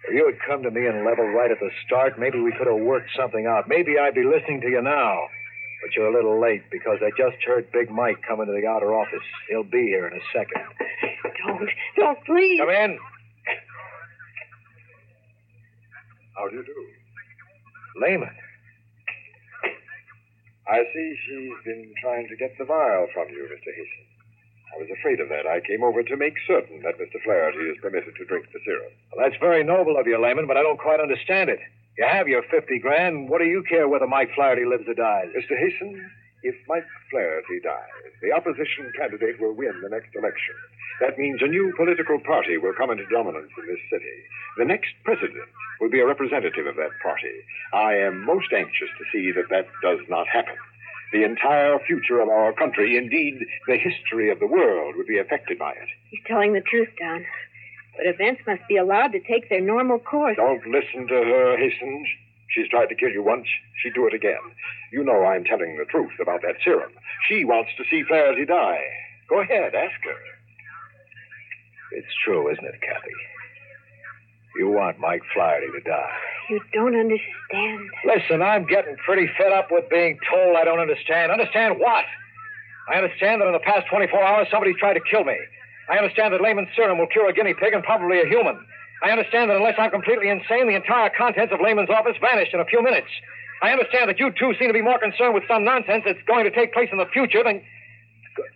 if 0.09 0.15
you 0.15 0.27
had 0.27 0.39
come 0.47 0.63
to 0.63 0.71
me 0.71 0.87
and 0.87 1.05
leveled 1.05 1.35
right 1.35 1.51
at 1.51 1.61
the 1.61 1.71
start, 1.87 2.19
maybe 2.19 2.41
we 2.41 2.53
could 2.53 2.67
have 2.67 2.81
worked 2.81 3.11
something 3.17 3.47
out. 3.47 3.69
Maybe 3.69 3.99
I'd 3.99 4.15
be 4.15 4.25
listening 4.25 4.61
to 4.63 4.69
you 4.69 4.83
now. 4.83 5.29
But 5.83 5.95
you're 5.95 6.09
a 6.09 6.15
little 6.15 6.41
late 6.41 6.65
because 6.71 6.99
I 7.03 7.11
just 7.17 7.43
heard 7.47 7.71
Big 7.73 7.91
Mike 7.91 8.19
come 8.27 8.41
into 8.41 8.53
the 8.53 8.67
outer 8.67 8.95
office. 8.95 9.23
He'll 9.49 9.63
be 9.63 9.87
here 9.87 10.09
in 10.09 10.15
a 10.15 10.25
second. 10.33 10.65
Don't, 11.97 12.25
please. 12.25 12.61
Come 12.61 12.71
in. 12.71 12.99
How 16.37 16.49
do 16.49 16.57
you 16.57 16.65
do? 16.65 16.87
Lehman. 18.01 18.31
I 20.69 20.85
see 20.93 21.17
she's 21.27 21.59
been 21.65 21.93
trying 22.03 22.29
to 22.29 22.37
get 22.37 22.53
the 22.59 22.65
vial 22.65 23.09
from 23.15 23.29
you, 23.31 23.49
Mr. 23.49 23.73
Hasten. 23.73 24.05
I 24.77 24.79
was 24.79 24.89
afraid 25.01 25.19
of 25.19 25.29
that. 25.31 25.47
I 25.47 25.61
came 25.67 25.83
over 25.83 26.03
to 26.03 26.17
make 26.17 26.35
certain 26.47 26.83
that 26.83 27.01
Mr. 27.01 27.17
Flaherty 27.25 27.59
is 27.73 27.79
permitted 27.81 28.15
to 28.17 28.25
drink 28.27 28.47
the 28.53 28.61
serum. 28.65 28.93
Well, 29.11 29.25
that's 29.25 29.41
very 29.41 29.65
noble 29.65 29.97
of 29.99 30.07
you, 30.07 30.21
Lehman, 30.23 30.47
but 30.47 30.59
I 30.59 30.63
don't 30.63 30.79
quite 30.79 31.01
understand 31.01 31.49
it. 31.49 31.59
You 31.97 32.07
have 32.07 32.29
your 32.29 32.43
50 32.51 32.79
grand. 32.79 33.29
What 33.29 33.39
do 33.41 33.47
you 33.47 33.65
care 33.69 33.89
whether 33.89 34.07
Mike 34.07 34.31
Flaherty 34.37 34.67
lives 34.67 34.85
or 34.87 34.95
dies? 34.95 35.29
Mr. 35.35 35.59
Hasten, 35.59 35.99
if 36.43 36.55
Mike 36.69 36.87
Flaherty 37.11 37.61
dies, 37.63 38.13
the 38.23 38.33
opposition 38.33 38.93
candidate 38.97 39.41
will 39.41 39.53
win 39.53 39.81
the 39.83 39.89
next 39.89 40.15
election. 40.15 40.55
That 41.01 41.19
means 41.19 41.41
a 41.43 41.47
new 41.47 41.73
political 41.77 42.19
party 42.21 42.59
will 42.59 42.75
come 42.75 42.91
into 42.91 43.07
dominance 43.07 43.51
in 43.59 43.67
this 43.67 43.83
city. 43.91 44.17
The 44.57 44.65
next 44.65 44.91
president 45.05 45.49
will 45.81 45.91
be 45.91 46.01
a 46.01 46.07
representative 46.07 46.67
of 46.67 46.77
that 46.77 46.99
party. 47.03 47.43
I 47.73 47.95
am 47.95 48.25
most 48.25 48.53
anxious 48.53 48.91
to 48.99 49.05
see 49.13 49.31
that 49.33 49.49
that 49.51 49.69
does 49.83 50.01
not 50.09 50.27
happen. 50.27 50.57
The 51.13 51.25
entire 51.25 51.79
future 51.87 52.21
of 52.21 52.29
our 52.29 52.53
country, 52.53 52.97
indeed, 52.97 53.47
the 53.67 53.79
history 53.79 54.31
of 54.31 54.41
the 54.41 54.47
world, 54.47 54.97
would 54.97 55.07
be 55.07 55.19
affected 55.19 55.59
by 55.59 55.73
it. 55.73 55.89
He's 56.11 56.21
telling 56.27 56.53
the 56.53 56.61
truth, 56.61 56.89
Don. 56.99 57.25
But 57.97 58.07
events 58.07 58.43
must 58.47 58.63
be 58.69 58.77
allowed 58.77 59.13
to 59.13 59.21
take 59.21 59.49
their 59.49 59.61
normal 59.61 59.99
course. 59.99 60.37
Don't 60.37 60.67
listen 60.67 61.07
to 61.09 61.15
her, 61.15 61.57
Hasten. 61.57 62.05
She's 62.59 62.69
tried 62.69 62.89
to 62.91 62.97
kill 62.97 63.11
you 63.11 63.23
once. 63.23 63.47
She'd 63.81 63.95
do 63.95 64.09
it 64.09 64.15
again. 64.15 64.43
You 64.91 65.05
know 65.05 65.25
I'm 65.25 65.45
telling 65.45 65.77
the 65.79 65.85
truth 65.85 66.11
about 66.21 66.43
that 66.43 66.57
serum. 66.65 66.91
She 67.29 67.45
wants 67.45 67.71
to 67.77 67.85
see 67.89 68.03
Flaherty 68.03 68.45
die. 68.47 68.83
Go 69.29 69.41
ahead, 69.41 69.77
ask 69.77 69.95
her. 70.03 70.19
It's 71.93 72.11
true, 72.25 72.51
isn't 72.51 72.65
it, 72.65 72.81
Kathy? 72.81 73.15
You 74.57 74.71
want 74.71 74.99
Mike 74.99 75.23
Flaherty 75.33 75.69
to 75.71 75.81
die. 75.89 76.19
You 76.51 76.61
don't 76.73 76.99
understand. 76.99 77.91
Listen, 78.05 78.43
I'm 78.43 78.67
getting 78.67 78.97
pretty 79.07 79.31
fed 79.39 79.53
up 79.53 79.69
with 79.71 79.89
being 79.89 80.19
told 80.29 80.57
I 80.57 80.65
don't 80.65 80.81
understand. 80.81 81.31
Understand 81.31 81.79
what? 81.79 82.07
I 82.91 82.97
understand 82.97 83.41
that 83.41 83.47
in 83.47 83.53
the 83.53 83.61
past 83.61 83.87
24 83.89 84.21
hours 84.21 84.49
somebody's 84.51 84.77
tried 84.81 84.95
to 84.95 85.05
kill 85.09 85.23
me. 85.23 85.39
I 85.89 85.99
understand 85.99 86.35
that 86.35 86.41
Lehman's 86.41 86.75
serum 86.75 86.99
will 86.99 87.07
cure 87.07 87.29
a 87.29 87.33
guinea 87.33 87.55
pig 87.55 87.73
and 87.73 87.85
probably 87.85 88.21
a 88.21 88.27
human. 88.27 88.59
I 89.03 89.11
understand 89.11 89.51
that 89.51 89.57
unless 89.57 89.77
I'm 89.79 89.91
completely 89.91 90.29
insane, 90.29 90.67
the 90.67 90.75
entire 90.75 91.11
contents 91.11 91.53
of 91.53 91.61
Lehman's 91.61 91.91
office 91.91 92.17
vanished 92.21 92.53
in 92.53 92.61
a 92.61 92.65
few 92.65 92.83
minutes. 92.83 93.09
I 93.63 93.71
understand 93.71 94.09
that 94.09 94.19
you 94.19 94.31
two 94.31 94.55
seem 94.59 94.69
to 94.69 94.73
be 94.73 94.83
more 94.83 94.99
concerned 94.99 95.35
with 95.35 95.45
some 95.49 95.65
nonsense 95.65 96.03
that's 96.07 96.23
going 96.27 96.45
to 96.45 96.51
take 96.51 96.73
place 96.73 96.89
in 96.93 96.99
the 96.99 97.07
future 97.07 97.43
than. 97.45 97.63
Good. 98.35 98.53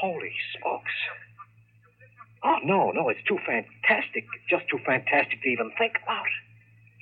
Holy 0.00 0.32
smokes. 0.58 0.92
Oh, 2.42 2.56
no, 2.64 2.90
no, 2.90 3.08
it's 3.08 3.22
too 3.28 3.38
fantastic. 3.46 4.24
Just 4.48 4.64
too 4.70 4.78
fantastic 4.86 5.42
to 5.42 5.48
even 5.48 5.70
think 5.78 5.94
about. 6.02 6.26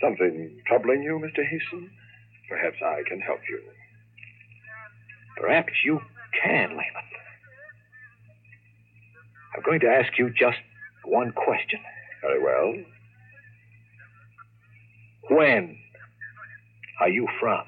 Something 0.02 0.60
troubling 0.66 1.02
you, 1.02 1.18
Mr. 1.18 1.46
Hasten? 1.46 1.90
Perhaps 2.48 2.76
I 2.84 3.02
can 3.06 3.20
help 3.20 3.40
you. 3.48 3.60
Perhaps 5.36 5.72
you 5.84 6.00
can, 6.42 6.70
Lehman. 6.70 7.08
I'm 9.54 9.62
going 9.62 9.80
to 9.80 9.88
ask 9.88 10.18
you 10.18 10.30
just 10.30 10.58
one 11.04 11.32
question. 11.32 11.80
Very 12.22 12.42
well. 12.42 12.74
When 15.30 15.78
are 17.00 17.08
you 17.08 17.28
from? 17.40 17.64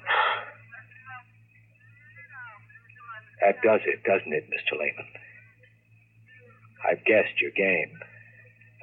That 3.41 3.61
does 3.63 3.81
it, 3.85 4.03
doesn't 4.03 4.33
it, 4.33 4.45
Mr. 4.49 4.77
Lehman? 4.77 5.07
I've 6.89 7.03
guessed 7.05 7.39
your 7.41 7.51
game. 7.51 7.99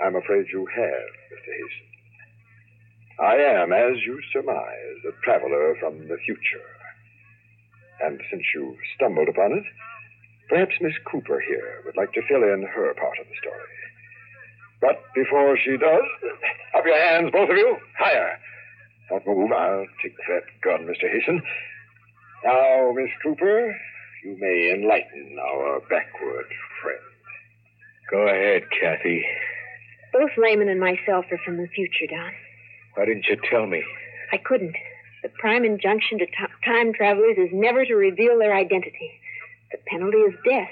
I'm 0.05 0.17
afraid 0.17 0.47
you 0.53 0.67
have, 0.67 1.11
Mr. 1.33 1.53
Hasten. 1.53 1.89
I 3.21 3.35
am, 3.63 3.73
as 3.73 3.99
you 4.07 4.21
surmise, 4.33 5.03
a 5.09 5.13
traveler 5.25 5.77
from 5.81 6.07
the 6.07 6.19
future. 6.25 6.63
And 8.01 8.21
since 8.31 8.45
you've 8.55 8.79
stumbled 8.95 9.29
upon 9.29 9.53
it, 9.53 9.65
perhaps 10.49 10.75
Miss 10.81 10.95
Cooper 11.11 11.41
here 11.41 11.83
would 11.85 11.97
like 11.97 12.13
to 12.13 12.23
fill 12.29 12.45
in 12.45 12.63
her 12.63 12.95
part 12.95 13.19
of 13.19 13.27
the 13.27 13.35
story. 13.43 13.79
But 14.81 15.03
before 15.15 15.57
she 15.59 15.77
does, 15.77 16.05
up 16.77 16.85
your 16.87 16.99
hands, 16.99 17.31
both 17.33 17.51
of 17.51 17.57
you. 17.57 17.77
Higher. 17.99 18.39
Don't 19.11 19.27
move. 19.27 19.51
I'll 19.53 19.87
take 20.03 20.17
that 20.29 20.43
gun, 20.63 20.87
Mr. 20.87 21.11
Hasten. 21.11 21.43
Now, 22.45 22.93
Miss 22.95 23.11
Cooper, 23.23 23.77
you 24.25 24.37
may 24.39 24.73
enlighten 24.75 25.37
our 25.41 25.81
backward 25.81 26.47
friend. 26.83 27.01
Go 28.11 28.29
ahead, 28.29 28.63
Kathy. 28.81 29.25
Both 30.13 30.31
Lehman 30.37 30.69
and 30.69 30.81
myself 30.81 31.27
are 31.31 31.41
from 31.45 31.57
the 31.57 31.67
future, 31.69 32.07
Don. 32.09 32.33
Why 32.95 33.05
didn't 33.07 33.27
you 33.27 33.37
tell 33.51 33.67
me? 33.67 33.83
I 34.33 34.37
couldn't. 34.39 34.77
The 35.23 35.29
prime 35.31 35.65
injunction 35.65 36.19
to 36.19 36.27
to- 36.27 36.49
time 36.65 36.93
travelers 36.93 37.37
is 37.39 37.51
never 37.53 37.85
to 37.85 37.95
reveal 37.95 38.39
their 38.39 38.55
identity. 38.55 39.11
The 39.73 39.79
penalty 39.87 40.19
is 40.19 40.35
death. 40.49 40.71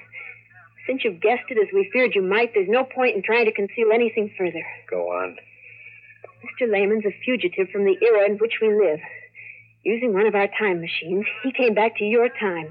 Since 0.86 1.02
you've 1.04 1.20
guessed 1.20 1.50
it 1.50 1.58
as 1.58 1.72
we 1.74 1.90
feared 1.92 2.14
you 2.14 2.22
might, 2.22 2.54
there's 2.54 2.68
no 2.68 2.84
point 2.84 3.16
in 3.16 3.22
trying 3.22 3.46
to 3.46 3.52
conceal 3.52 3.90
anything 3.92 4.32
further. 4.38 4.64
Go 4.88 5.10
on. 5.10 5.36
Mr. 6.44 6.70
Lehman's 6.70 7.04
a 7.04 7.14
fugitive 7.24 7.68
from 7.70 7.84
the 7.84 7.96
era 8.00 8.26
in 8.26 8.38
which 8.38 8.58
we 8.62 8.68
live. 8.68 9.00
Using 9.82 10.14
one 10.14 10.26
of 10.26 10.34
our 10.34 10.48
time 10.58 10.80
machines, 10.80 11.26
he 11.42 11.52
came 11.52 11.74
back 11.74 11.96
to 11.98 12.04
your 12.04 12.28
time. 12.28 12.66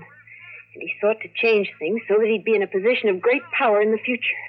And 0.73 0.81
he 0.81 0.91
sought 1.01 1.19
to 1.21 1.29
change 1.35 1.71
things 1.79 2.01
so 2.07 2.15
that 2.19 2.27
he'd 2.27 2.43
be 2.43 2.55
in 2.55 2.63
a 2.63 2.67
position 2.67 3.09
of 3.09 3.21
great 3.21 3.43
power 3.57 3.81
in 3.81 3.91
the 3.91 3.97
future. 3.97 4.41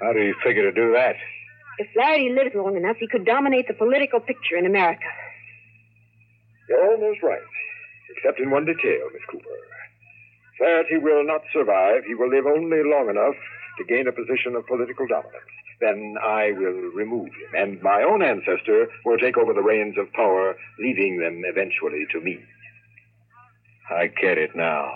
How 0.00 0.12
do 0.12 0.20
you 0.20 0.34
figure 0.44 0.62
to 0.62 0.72
do 0.72 0.92
that? 0.92 1.16
If 1.78 1.88
Flaherty 1.94 2.30
lived 2.30 2.54
long 2.54 2.76
enough, 2.76 2.96
he 2.98 3.08
could 3.08 3.24
dominate 3.24 3.68
the 3.68 3.74
political 3.74 4.20
picture 4.20 4.56
in 4.56 4.66
America. 4.66 5.08
You're 6.68 6.92
almost 6.92 7.22
right, 7.22 7.42
except 8.16 8.40
in 8.40 8.50
one 8.50 8.64
detail, 8.64 9.08
Miss 9.12 9.22
Cooper. 9.30 9.48
Flaherty 10.62 10.98
will 10.98 11.26
not 11.26 11.42
survive. 11.52 12.04
He 12.06 12.14
will 12.14 12.30
live 12.30 12.46
only 12.46 12.84
long 12.84 13.10
enough 13.10 13.34
to 13.78 13.84
gain 13.84 14.06
a 14.06 14.12
position 14.12 14.54
of 14.54 14.64
political 14.68 15.08
dominance. 15.08 15.50
Then 15.80 16.14
I 16.22 16.52
will 16.52 16.92
remove 16.94 17.26
him, 17.26 17.50
and 17.54 17.82
my 17.82 18.04
own 18.08 18.22
ancestor 18.22 18.86
will 19.04 19.18
take 19.18 19.36
over 19.36 19.52
the 19.52 19.62
reins 19.62 19.96
of 19.98 20.12
power, 20.12 20.54
leaving 20.78 21.18
them 21.18 21.42
eventually 21.44 22.06
to 22.12 22.20
me. 22.20 22.38
I 23.90 24.06
get 24.06 24.38
it 24.38 24.54
now. 24.54 24.94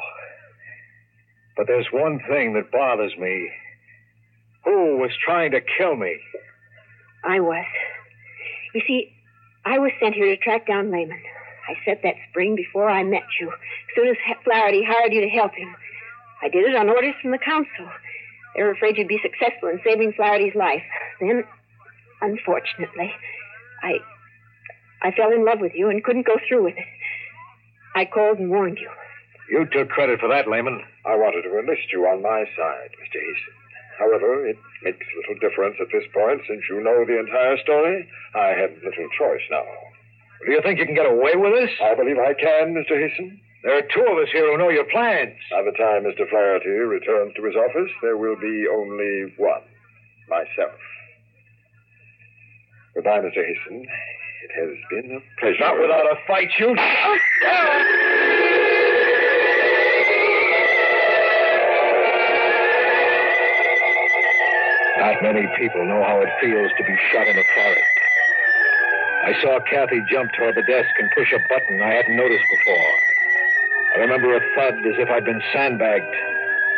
But 1.56 1.66
there's 1.66 1.88
one 1.90 2.20
thing 2.28 2.54
that 2.54 2.70
bothers 2.70 3.16
me. 3.18 3.50
Who 4.64 4.98
was 4.98 5.10
trying 5.24 5.50
to 5.50 5.60
kill 5.76 5.96
me? 5.96 6.16
I 7.24 7.40
was. 7.40 7.66
You 8.72 8.82
see, 8.86 9.10
I 9.64 9.80
was 9.80 9.90
sent 10.00 10.14
here 10.14 10.26
to 10.26 10.36
track 10.36 10.68
down 10.68 10.92
Lehman. 10.92 11.20
I 11.68 11.74
set 11.84 12.02
that 12.02 12.14
spring 12.30 12.56
before 12.56 12.88
I 12.88 13.02
met 13.02 13.26
you, 13.40 13.48
as 13.48 13.94
soon 13.94 14.08
as 14.08 14.16
Flaherty 14.44 14.84
hired 14.84 15.12
you 15.12 15.20
to 15.20 15.28
help 15.28 15.54
him. 15.54 15.74
I 16.42 16.48
did 16.48 16.64
it 16.64 16.76
on 16.76 16.88
orders 16.88 17.14
from 17.20 17.32
the 17.32 17.38
council. 17.38 17.88
They 18.54 18.62
were 18.62 18.70
afraid 18.70 18.96
you'd 18.96 19.08
be 19.08 19.20
successful 19.22 19.68
in 19.68 19.80
saving 19.84 20.12
Flaherty's 20.12 20.54
life. 20.54 20.82
Then, 21.20 21.44
unfortunately, 22.20 23.12
I 23.82 23.98
I 25.02 25.10
fell 25.12 25.32
in 25.32 25.44
love 25.44 25.60
with 25.60 25.72
you 25.74 25.90
and 25.90 26.02
couldn't 26.02 26.26
go 26.26 26.36
through 26.48 26.64
with 26.64 26.76
it. 26.76 26.88
I 27.94 28.04
called 28.06 28.38
and 28.38 28.50
warned 28.50 28.78
you. 28.78 28.90
You 29.50 29.66
took 29.66 29.88
credit 29.88 30.20
for 30.20 30.28
that, 30.28 30.48
Lehman. 30.48 30.82
I 31.04 31.14
wanted 31.14 31.42
to 31.42 31.58
enlist 31.58 31.92
you 31.92 32.06
on 32.06 32.22
my 32.22 32.44
side, 32.56 32.90
Mr. 32.98 33.20
Hasten. 33.20 33.54
However, 33.98 34.46
it 34.46 34.58
makes 34.82 35.06
little 35.16 35.38
difference 35.40 35.76
at 35.80 35.88
this 35.92 36.04
point 36.12 36.42
since 36.48 36.62
you 36.68 36.82
know 36.82 37.04
the 37.04 37.18
entire 37.18 37.56
story. 37.58 38.08
I 38.34 38.48
have 38.58 38.72
little 38.82 39.08
choice 39.16 39.44
now. 39.50 39.64
Do 40.44 40.52
you 40.52 40.60
think 40.62 40.78
you 40.78 40.86
can 40.86 40.94
get 40.94 41.06
away 41.06 41.34
with 41.34 41.52
this? 41.54 41.70
I 41.82 41.94
believe 41.94 42.18
I 42.18 42.34
can, 42.34 42.74
Mr. 42.74 42.98
Hasten. 43.00 43.40
There 43.62 43.78
are 43.78 43.82
two 43.82 44.04
of 44.06 44.18
us 44.18 44.28
here 44.32 44.50
who 44.52 44.58
know 44.58 44.68
your 44.68 44.84
plans. 44.84 45.34
By 45.50 45.62
the 45.62 45.72
time 45.72 46.04
Mr. 46.04 46.28
Flaherty 46.28 46.68
returns 46.68 47.34
to 47.34 47.42
his 47.44 47.56
office, 47.56 47.90
there 48.02 48.16
will 48.16 48.36
be 48.36 48.66
only 48.72 49.32
one 49.38 49.62
myself. 50.28 50.78
Goodbye, 52.94 53.20
Mr. 53.20 53.42
Hasten. 53.44 53.86
It 54.44 54.52
has 54.54 54.76
been 54.90 55.16
a 55.16 55.40
pleasure. 55.40 55.58
Not 55.60 55.80
without 55.80 56.06
a 56.06 56.16
fight, 56.26 56.50
you. 56.58 56.74
Not 64.98 65.22
many 65.22 65.46
people 65.58 65.84
know 65.86 66.02
how 66.04 66.20
it 66.20 66.28
feels 66.40 66.70
to 66.78 66.84
be 66.84 66.96
shot 67.12 67.26
in 67.26 67.36
the 67.36 67.44
forest. 67.54 67.95
I 69.26 69.34
saw 69.42 69.58
Kathy 69.68 69.98
jump 70.08 70.30
toward 70.38 70.54
the 70.54 70.62
desk 70.62 70.88
and 71.00 71.10
push 71.10 71.32
a 71.32 71.40
button 71.48 71.82
I 71.82 71.94
hadn't 71.94 72.14
noticed 72.14 72.44
before. 72.48 72.92
I 73.96 73.98
remember 73.98 74.36
a 74.36 74.40
thud 74.54 74.74
as 74.86 74.94
if 75.02 75.10
I'd 75.10 75.24
been 75.24 75.42
sandbagged, 75.52 76.14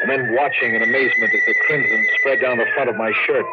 and 0.01 0.09
then 0.11 0.33
watching 0.35 0.75
in 0.75 0.83
amazement 0.83 1.35
as 1.35 1.45
the 1.47 1.55
crimson 1.67 2.07
spread 2.21 2.41
down 2.41 2.57
the 2.57 2.65
front 2.75 2.89
of 2.89 2.97
my 2.97 3.13
shirt. 3.27 3.45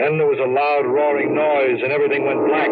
Then 0.00 0.18
there 0.18 0.26
was 0.26 0.38
a 0.38 0.44
loud 0.52 0.84
roaring 0.84 1.34
noise, 1.34 1.80
and 1.82 1.92
everything 1.92 2.26
went 2.26 2.44
black. 2.46 2.68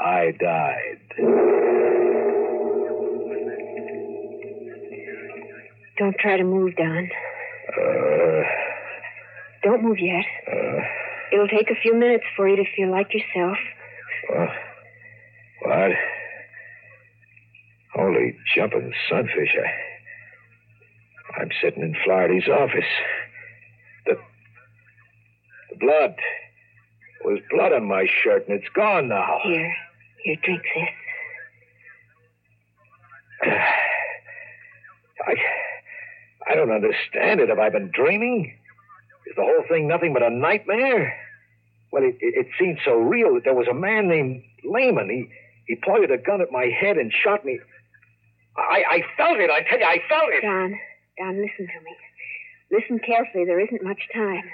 I 0.00 0.32
died. 0.40 0.98
Don't 5.98 6.16
try 6.18 6.36
to 6.36 6.44
move, 6.44 6.74
Don. 6.74 7.08
Uh, 7.70 8.42
Don't 9.62 9.82
move 9.84 9.98
yet. 10.00 10.24
uh, 10.50 10.80
It'll 11.32 11.48
take 11.48 11.70
a 11.70 11.80
few 11.80 11.94
minutes 11.94 12.24
for 12.36 12.48
you 12.48 12.56
to 12.56 12.64
feel 12.74 12.90
like 12.90 13.12
yourself. 13.12 13.58
what? 14.28 14.48
What? 15.62 15.90
Holy 17.94 18.36
jumping 18.54 18.92
sunfish. 19.10 19.56
I, 19.56 21.40
I'm 21.40 21.50
sitting 21.62 21.82
in 21.82 21.96
Flaherty's 22.04 22.48
office. 22.48 22.84
The, 24.06 24.14
the 25.70 25.76
blood. 25.78 26.14
There 27.22 27.32
was 27.32 27.40
blood 27.50 27.72
on 27.72 27.86
my 27.86 28.06
shirt, 28.22 28.48
and 28.48 28.58
it's 28.58 28.68
gone 28.74 29.08
now. 29.08 29.40
Here, 29.42 29.74
here, 30.22 30.36
drink 30.42 30.62
this. 30.62 30.88
I, 35.26 35.34
I 36.50 36.54
don't 36.54 36.70
understand 36.70 37.40
it. 37.40 37.48
Have 37.48 37.58
I 37.58 37.68
been 37.68 37.90
dreaming? 37.92 38.57
Is 39.28 39.36
the 39.36 39.42
whole 39.42 39.64
thing 39.68 39.86
nothing 39.86 40.14
but 40.14 40.22
a 40.22 40.30
nightmare? 40.30 41.12
Well, 41.92 42.02
it, 42.02 42.16
it, 42.20 42.46
it 42.46 42.46
seemed 42.58 42.78
so 42.84 42.94
real 42.94 43.34
that 43.34 43.44
there 43.44 43.54
was 43.54 43.68
a 43.68 43.74
man 43.74 44.08
named 44.08 44.42
Lehman. 44.64 45.10
He, 45.10 45.28
he 45.66 45.80
pointed 45.84 46.10
a 46.10 46.18
gun 46.18 46.40
at 46.40 46.50
my 46.50 46.64
head 46.64 46.96
and 46.96 47.12
shot 47.12 47.44
me. 47.44 47.60
I, 48.56 48.82
I 48.88 49.00
felt 49.16 49.38
it. 49.38 49.50
I 49.50 49.62
tell 49.68 49.78
you, 49.78 49.84
I 49.84 49.98
felt 50.08 50.30
it. 50.32 50.42
Don, 50.42 50.78
Don, 51.18 51.36
listen 51.36 51.66
to 51.66 51.84
me. 51.84 51.96
Listen 52.70 52.98
carefully. 52.98 53.44
There 53.44 53.60
isn't 53.60 53.82
much 53.84 54.00
time. 54.14 54.44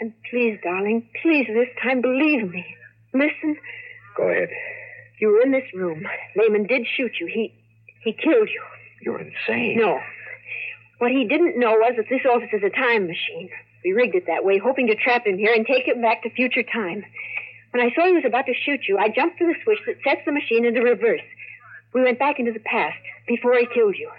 And 0.00 0.12
please, 0.30 0.58
darling, 0.62 1.08
please, 1.22 1.46
this 1.46 1.68
time, 1.82 2.02
believe 2.02 2.50
me. 2.50 2.64
Listen. 3.14 3.56
Go 4.16 4.28
ahead. 4.28 4.50
You 5.20 5.28
were 5.28 5.42
in 5.42 5.52
this 5.52 5.72
room. 5.72 6.04
Lehman 6.36 6.66
did 6.66 6.86
shoot 6.96 7.12
you. 7.20 7.26
He, 7.32 7.54
he 8.02 8.12
killed 8.12 8.48
you. 8.52 8.62
You're 9.02 9.20
insane. 9.20 9.78
No. 9.78 10.00
What 10.98 11.12
he 11.12 11.26
didn't 11.26 11.58
know 11.58 11.72
was 11.72 11.94
that 11.96 12.06
this 12.10 12.22
office 12.30 12.50
is 12.52 12.62
a 12.62 12.70
time 12.70 13.06
machine. 13.06 13.50
We 13.86 13.92
rigged 13.92 14.16
it 14.16 14.26
that 14.26 14.44
way, 14.44 14.58
hoping 14.58 14.88
to 14.88 14.96
trap 14.96 15.28
him 15.28 15.38
here 15.38 15.54
and 15.54 15.64
take 15.64 15.86
him 15.86 16.02
back 16.02 16.24
to 16.24 16.30
future 16.30 16.64
time. 16.64 17.06
When 17.70 17.86
I 17.86 17.94
saw 17.94 18.04
he 18.04 18.18
was 18.18 18.26
about 18.26 18.46
to 18.46 18.52
shoot 18.52 18.80
you, 18.88 18.98
I 18.98 19.10
jumped 19.14 19.38
to 19.38 19.46
the 19.46 19.54
switch 19.62 19.78
that 19.86 20.02
sets 20.02 20.22
the 20.26 20.32
machine 20.32 20.66
into 20.66 20.82
reverse. 20.82 21.22
We 21.94 22.02
went 22.02 22.18
back 22.18 22.40
into 22.40 22.50
the 22.50 22.66
past, 22.66 22.98
before 23.28 23.54
he 23.54 23.68
killed 23.72 23.94
you. 23.94 24.10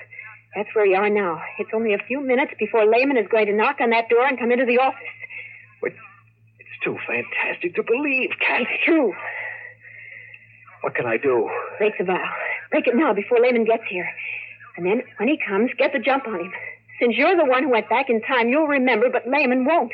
That's 0.55 0.69
where 0.73 0.85
you 0.85 0.95
are 0.95 1.09
now. 1.09 1.43
It's 1.59 1.71
only 1.73 1.93
a 1.93 1.97
few 1.97 2.21
minutes 2.21 2.53
before 2.57 2.85
Lehman 2.85 3.17
is 3.17 3.27
going 3.27 3.47
to 3.47 3.53
knock 3.53 3.81
on 3.81 3.89
that 3.89 4.07
door 4.07 4.25
and 4.25 4.39
come 4.39 4.53
into 4.53 4.63
the 4.63 4.79
office. 4.79 5.17
But 5.81 5.91
it's 6.59 6.79
too 6.81 6.95
fantastic 7.05 7.75
to 7.75 7.83
believe, 7.83 8.39
Kathy. 8.39 8.71
It's 8.71 8.85
true. 8.85 9.13
What 10.79 10.95
can 10.95 11.07
I 11.07 11.17
do? 11.17 11.49
Break 11.77 11.97
the 11.97 12.05
vow. 12.05 12.23
Break 12.71 12.87
it 12.87 12.95
now 12.95 13.11
before 13.11 13.41
Lehman 13.41 13.65
gets 13.65 13.83
here. 13.89 14.07
And 14.77 14.85
then, 14.85 15.03
when 15.17 15.27
he 15.27 15.37
comes, 15.37 15.71
get 15.77 15.91
the 15.91 15.99
jump 15.99 16.25
on 16.25 16.39
him. 16.39 16.53
Since 16.99 17.15
you're 17.15 17.37
the 17.37 17.45
one 17.45 17.63
who 17.63 17.69
went 17.69 17.89
back 17.89 18.09
in 18.09 18.21
time, 18.21 18.49
you'll 18.49 18.67
remember, 18.67 19.09
but 19.11 19.27
Lehman 19.27 19.65
won't. 19.65 19.91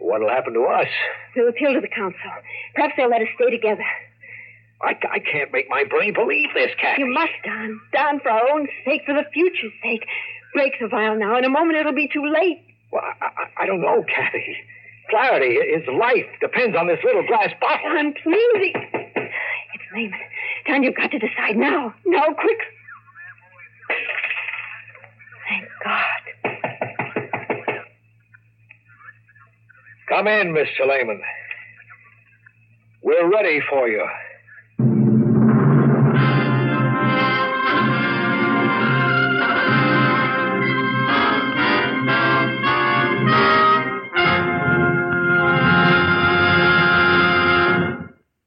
What'll 0.00 0.28
happen 0.28 0.54
to 0.54 0.62
us? 0.64 0.88
We'll 1.34 1.48
appeal 1.48 1.72
to 1.74 1.80
the 1.80 1.88
council. 1.88 2.20
Perhaps 2.74 2.94
they'll 2.96 3.08
let 3.08 3.22
us 3.22 3.28
stay 3.36 3.50
together. 3.50 3.84
I, 4.82 4.92
I 5.10 5.18
can't 5.20 5.52
make 5.52 5.70
my 5.70 5.84
brain 5.84 6.12
believe 6.12 6.50
this, 6.54 6.70
Kathy. 6.80 7.02
You 7.02 7.12
must, 7.12 7.32
Don. 7.44 7.80
Don, 7.92 8.20
for 8.20 8.30
our 8.30 8.50
own 8.52 8.68
sake, 8.84 9.02
for 9.06 9.14
the 9.14 9.24
future's 9.32 9.72
sake. 9.82 10.04
Break 10.52 10.74
the 10.80 10.88
vial 10.88 11.16
now. 11.16 11.38
In 11.38 11.44
a 11.44 11.48
moment, 11.48 11.78
it'll 11.78 11.94
be 11.94 12.08
too 12.12 12.26
late. 12.26 12.60
Well, 12.92 13.02
I, 13.02 13.26
I, 13.26 13.62
I 13.62 13.66
don't 13.66 13.80
know, 13.80 14.04
Kathy. 14.04 14.56
Flaherty, 15.10 15.54
his 15.54 15.86
life 15.88 16.26
depends 16.40 16.76
on 16.76 16.88
this 16.88 16.98
little 17.04 17.26
glass 17.26 17.50
bottle. 17.60 17.90
Don, 17.94 18.12
please. 18.22 18.74
It's 18.74 19.84
Lehman. 19.94 20.20
Don, 20.66 20.82
you've 20.82 20.96
got 20.96 21.10
to 21.12 21.18
decide 21.18 21.56
now. 21.56 21.94
Now, 22.04 22.26
quick. 22.34 22.58
Come 30.08 30.28
in, 30.28 30.54
Mr. 30.54 30.86
Lehman. 30.88 31.20
We're 33.02 33.28
ready 33.28 33.60
for 33.68 33.88
you. 33.88 34.06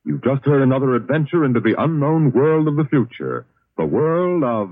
You've 0.06 0.24
just 0.24 0.46
heard 0.46 0.62
another 0.62 0.96
adventure 0.96 1.44
into 1.44 1.60
the 1.60 1.76
unknown 1.78 2.32
world 2.32 2.70
of 2.70 2.78
the 2.78 2.86
future. 2.86 3.46
The 3.78 3.86
world 3.86 4.46
of 4.46 4.70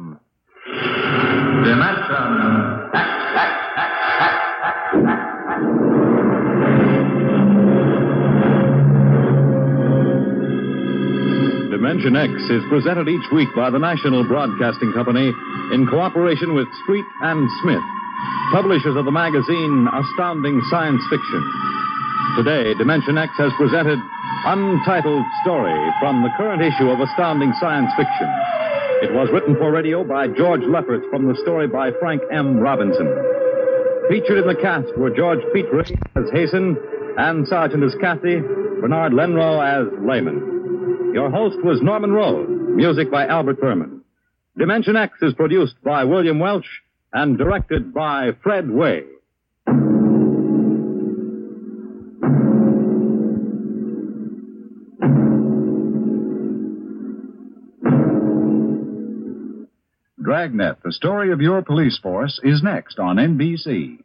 Dimension. 1.66 2.14
Dimension 11.88 12.18
X 12.18 12.34
is 12.52 12.64
presented 12.68 13.08
each 13.08 13.24
week 13.32 13.48
by 13.56 13.70
the 13.70 13.80
National 13.80 14.28
Broadcasting 14.28 14.92
Company 14.92 15.32
in 15.72 15.88
cooperation 15.88 16.54
with 16.54 16.68
Street 16.84 17.06
and 17.22 17.48
Smith, 17.64 17.82
publishers 18.52 18.98
of 18.98 19.06
the 19.06 19.12
magazine 19.16 19.88
Astounding 19.88 20.60
Science 20.70 21.00
Fiction. 21.10 21.40
Today, 22.36 22.74
Dimension 22.74 23.18
X 23.18 23.32
has 23.38 23.54
presented 23.56 23.98
Untitled 24.44 25.24
Story 25.44 25.80
from 26.02 26.24
the 26.24 26.30
current 26.36 26.62
issue 26.62 26.92
of 26.92 27.00
Astounding 27.00 27.54
Science 27.62 27.90
Fiction. 27.96 28.28
It 29.08 29.16
was 29.16 29.30
written 29.32 29.56
for 29.56 29.72
radio 29.72 30.04
by 30.04 30.28
George 30.28 30.68
Lefferts 30.68 31.08
from 31.10 31.26
the 31.32 31.40
story 31.40 31.68
by 31.68 31.92
Frank 32.02 32.22
M. 32.34 32.60
Robinson. 32.60 33.08
Featured 34.10 34.40
in 34.40 34.46
the 34.46 34.60
cast 34.62 34.92
were 34.98 35.10
George 35.10 35.40
Petrie 35.56 35.96
as 36.20 36.28
Hasten 36.34 36.76
and 37.18 37.48
Sergeant 37.48 37.82
as 37.86 37.96
Kathy, 38.02 38.42
Bernard 38.82 39.14
Lenrow 39.14 39.64
as 39.64 39.88
Lehman. 40.04 40.57
Your 41.18 41.32
host 41.32 41.58
was 41.64 41.82
Norman 41.82 42.12
Rose, 42.12 42.48
music 42.48 43.10
by 43.10 43.26
Albert 43.26 43.60
Berman. 43.60 44.04
Dimension 44.56 44.96
X 44.96 45.18
is 45.24 45.34
produced 45.34 45.74
by 45.84 46.04
William 46.04 46.38
Welch 46.38 46.68
and 47.12 47.40
directed 47.40 47.92
by 47.92 48.34
Fred 48.44 48.66
Weihe. 48.66 49.08
Dragnet, 60.22 60.84
the 60.84 60.92
story 60.92 61.32
of 61.32 61.42
your 61.42 61.64
police 61.64 61.98
force, 61.98 62.40
is 62.44 62.62
next 62.62 63.00
on 63.00 63.16
NBC. 63.16 64.04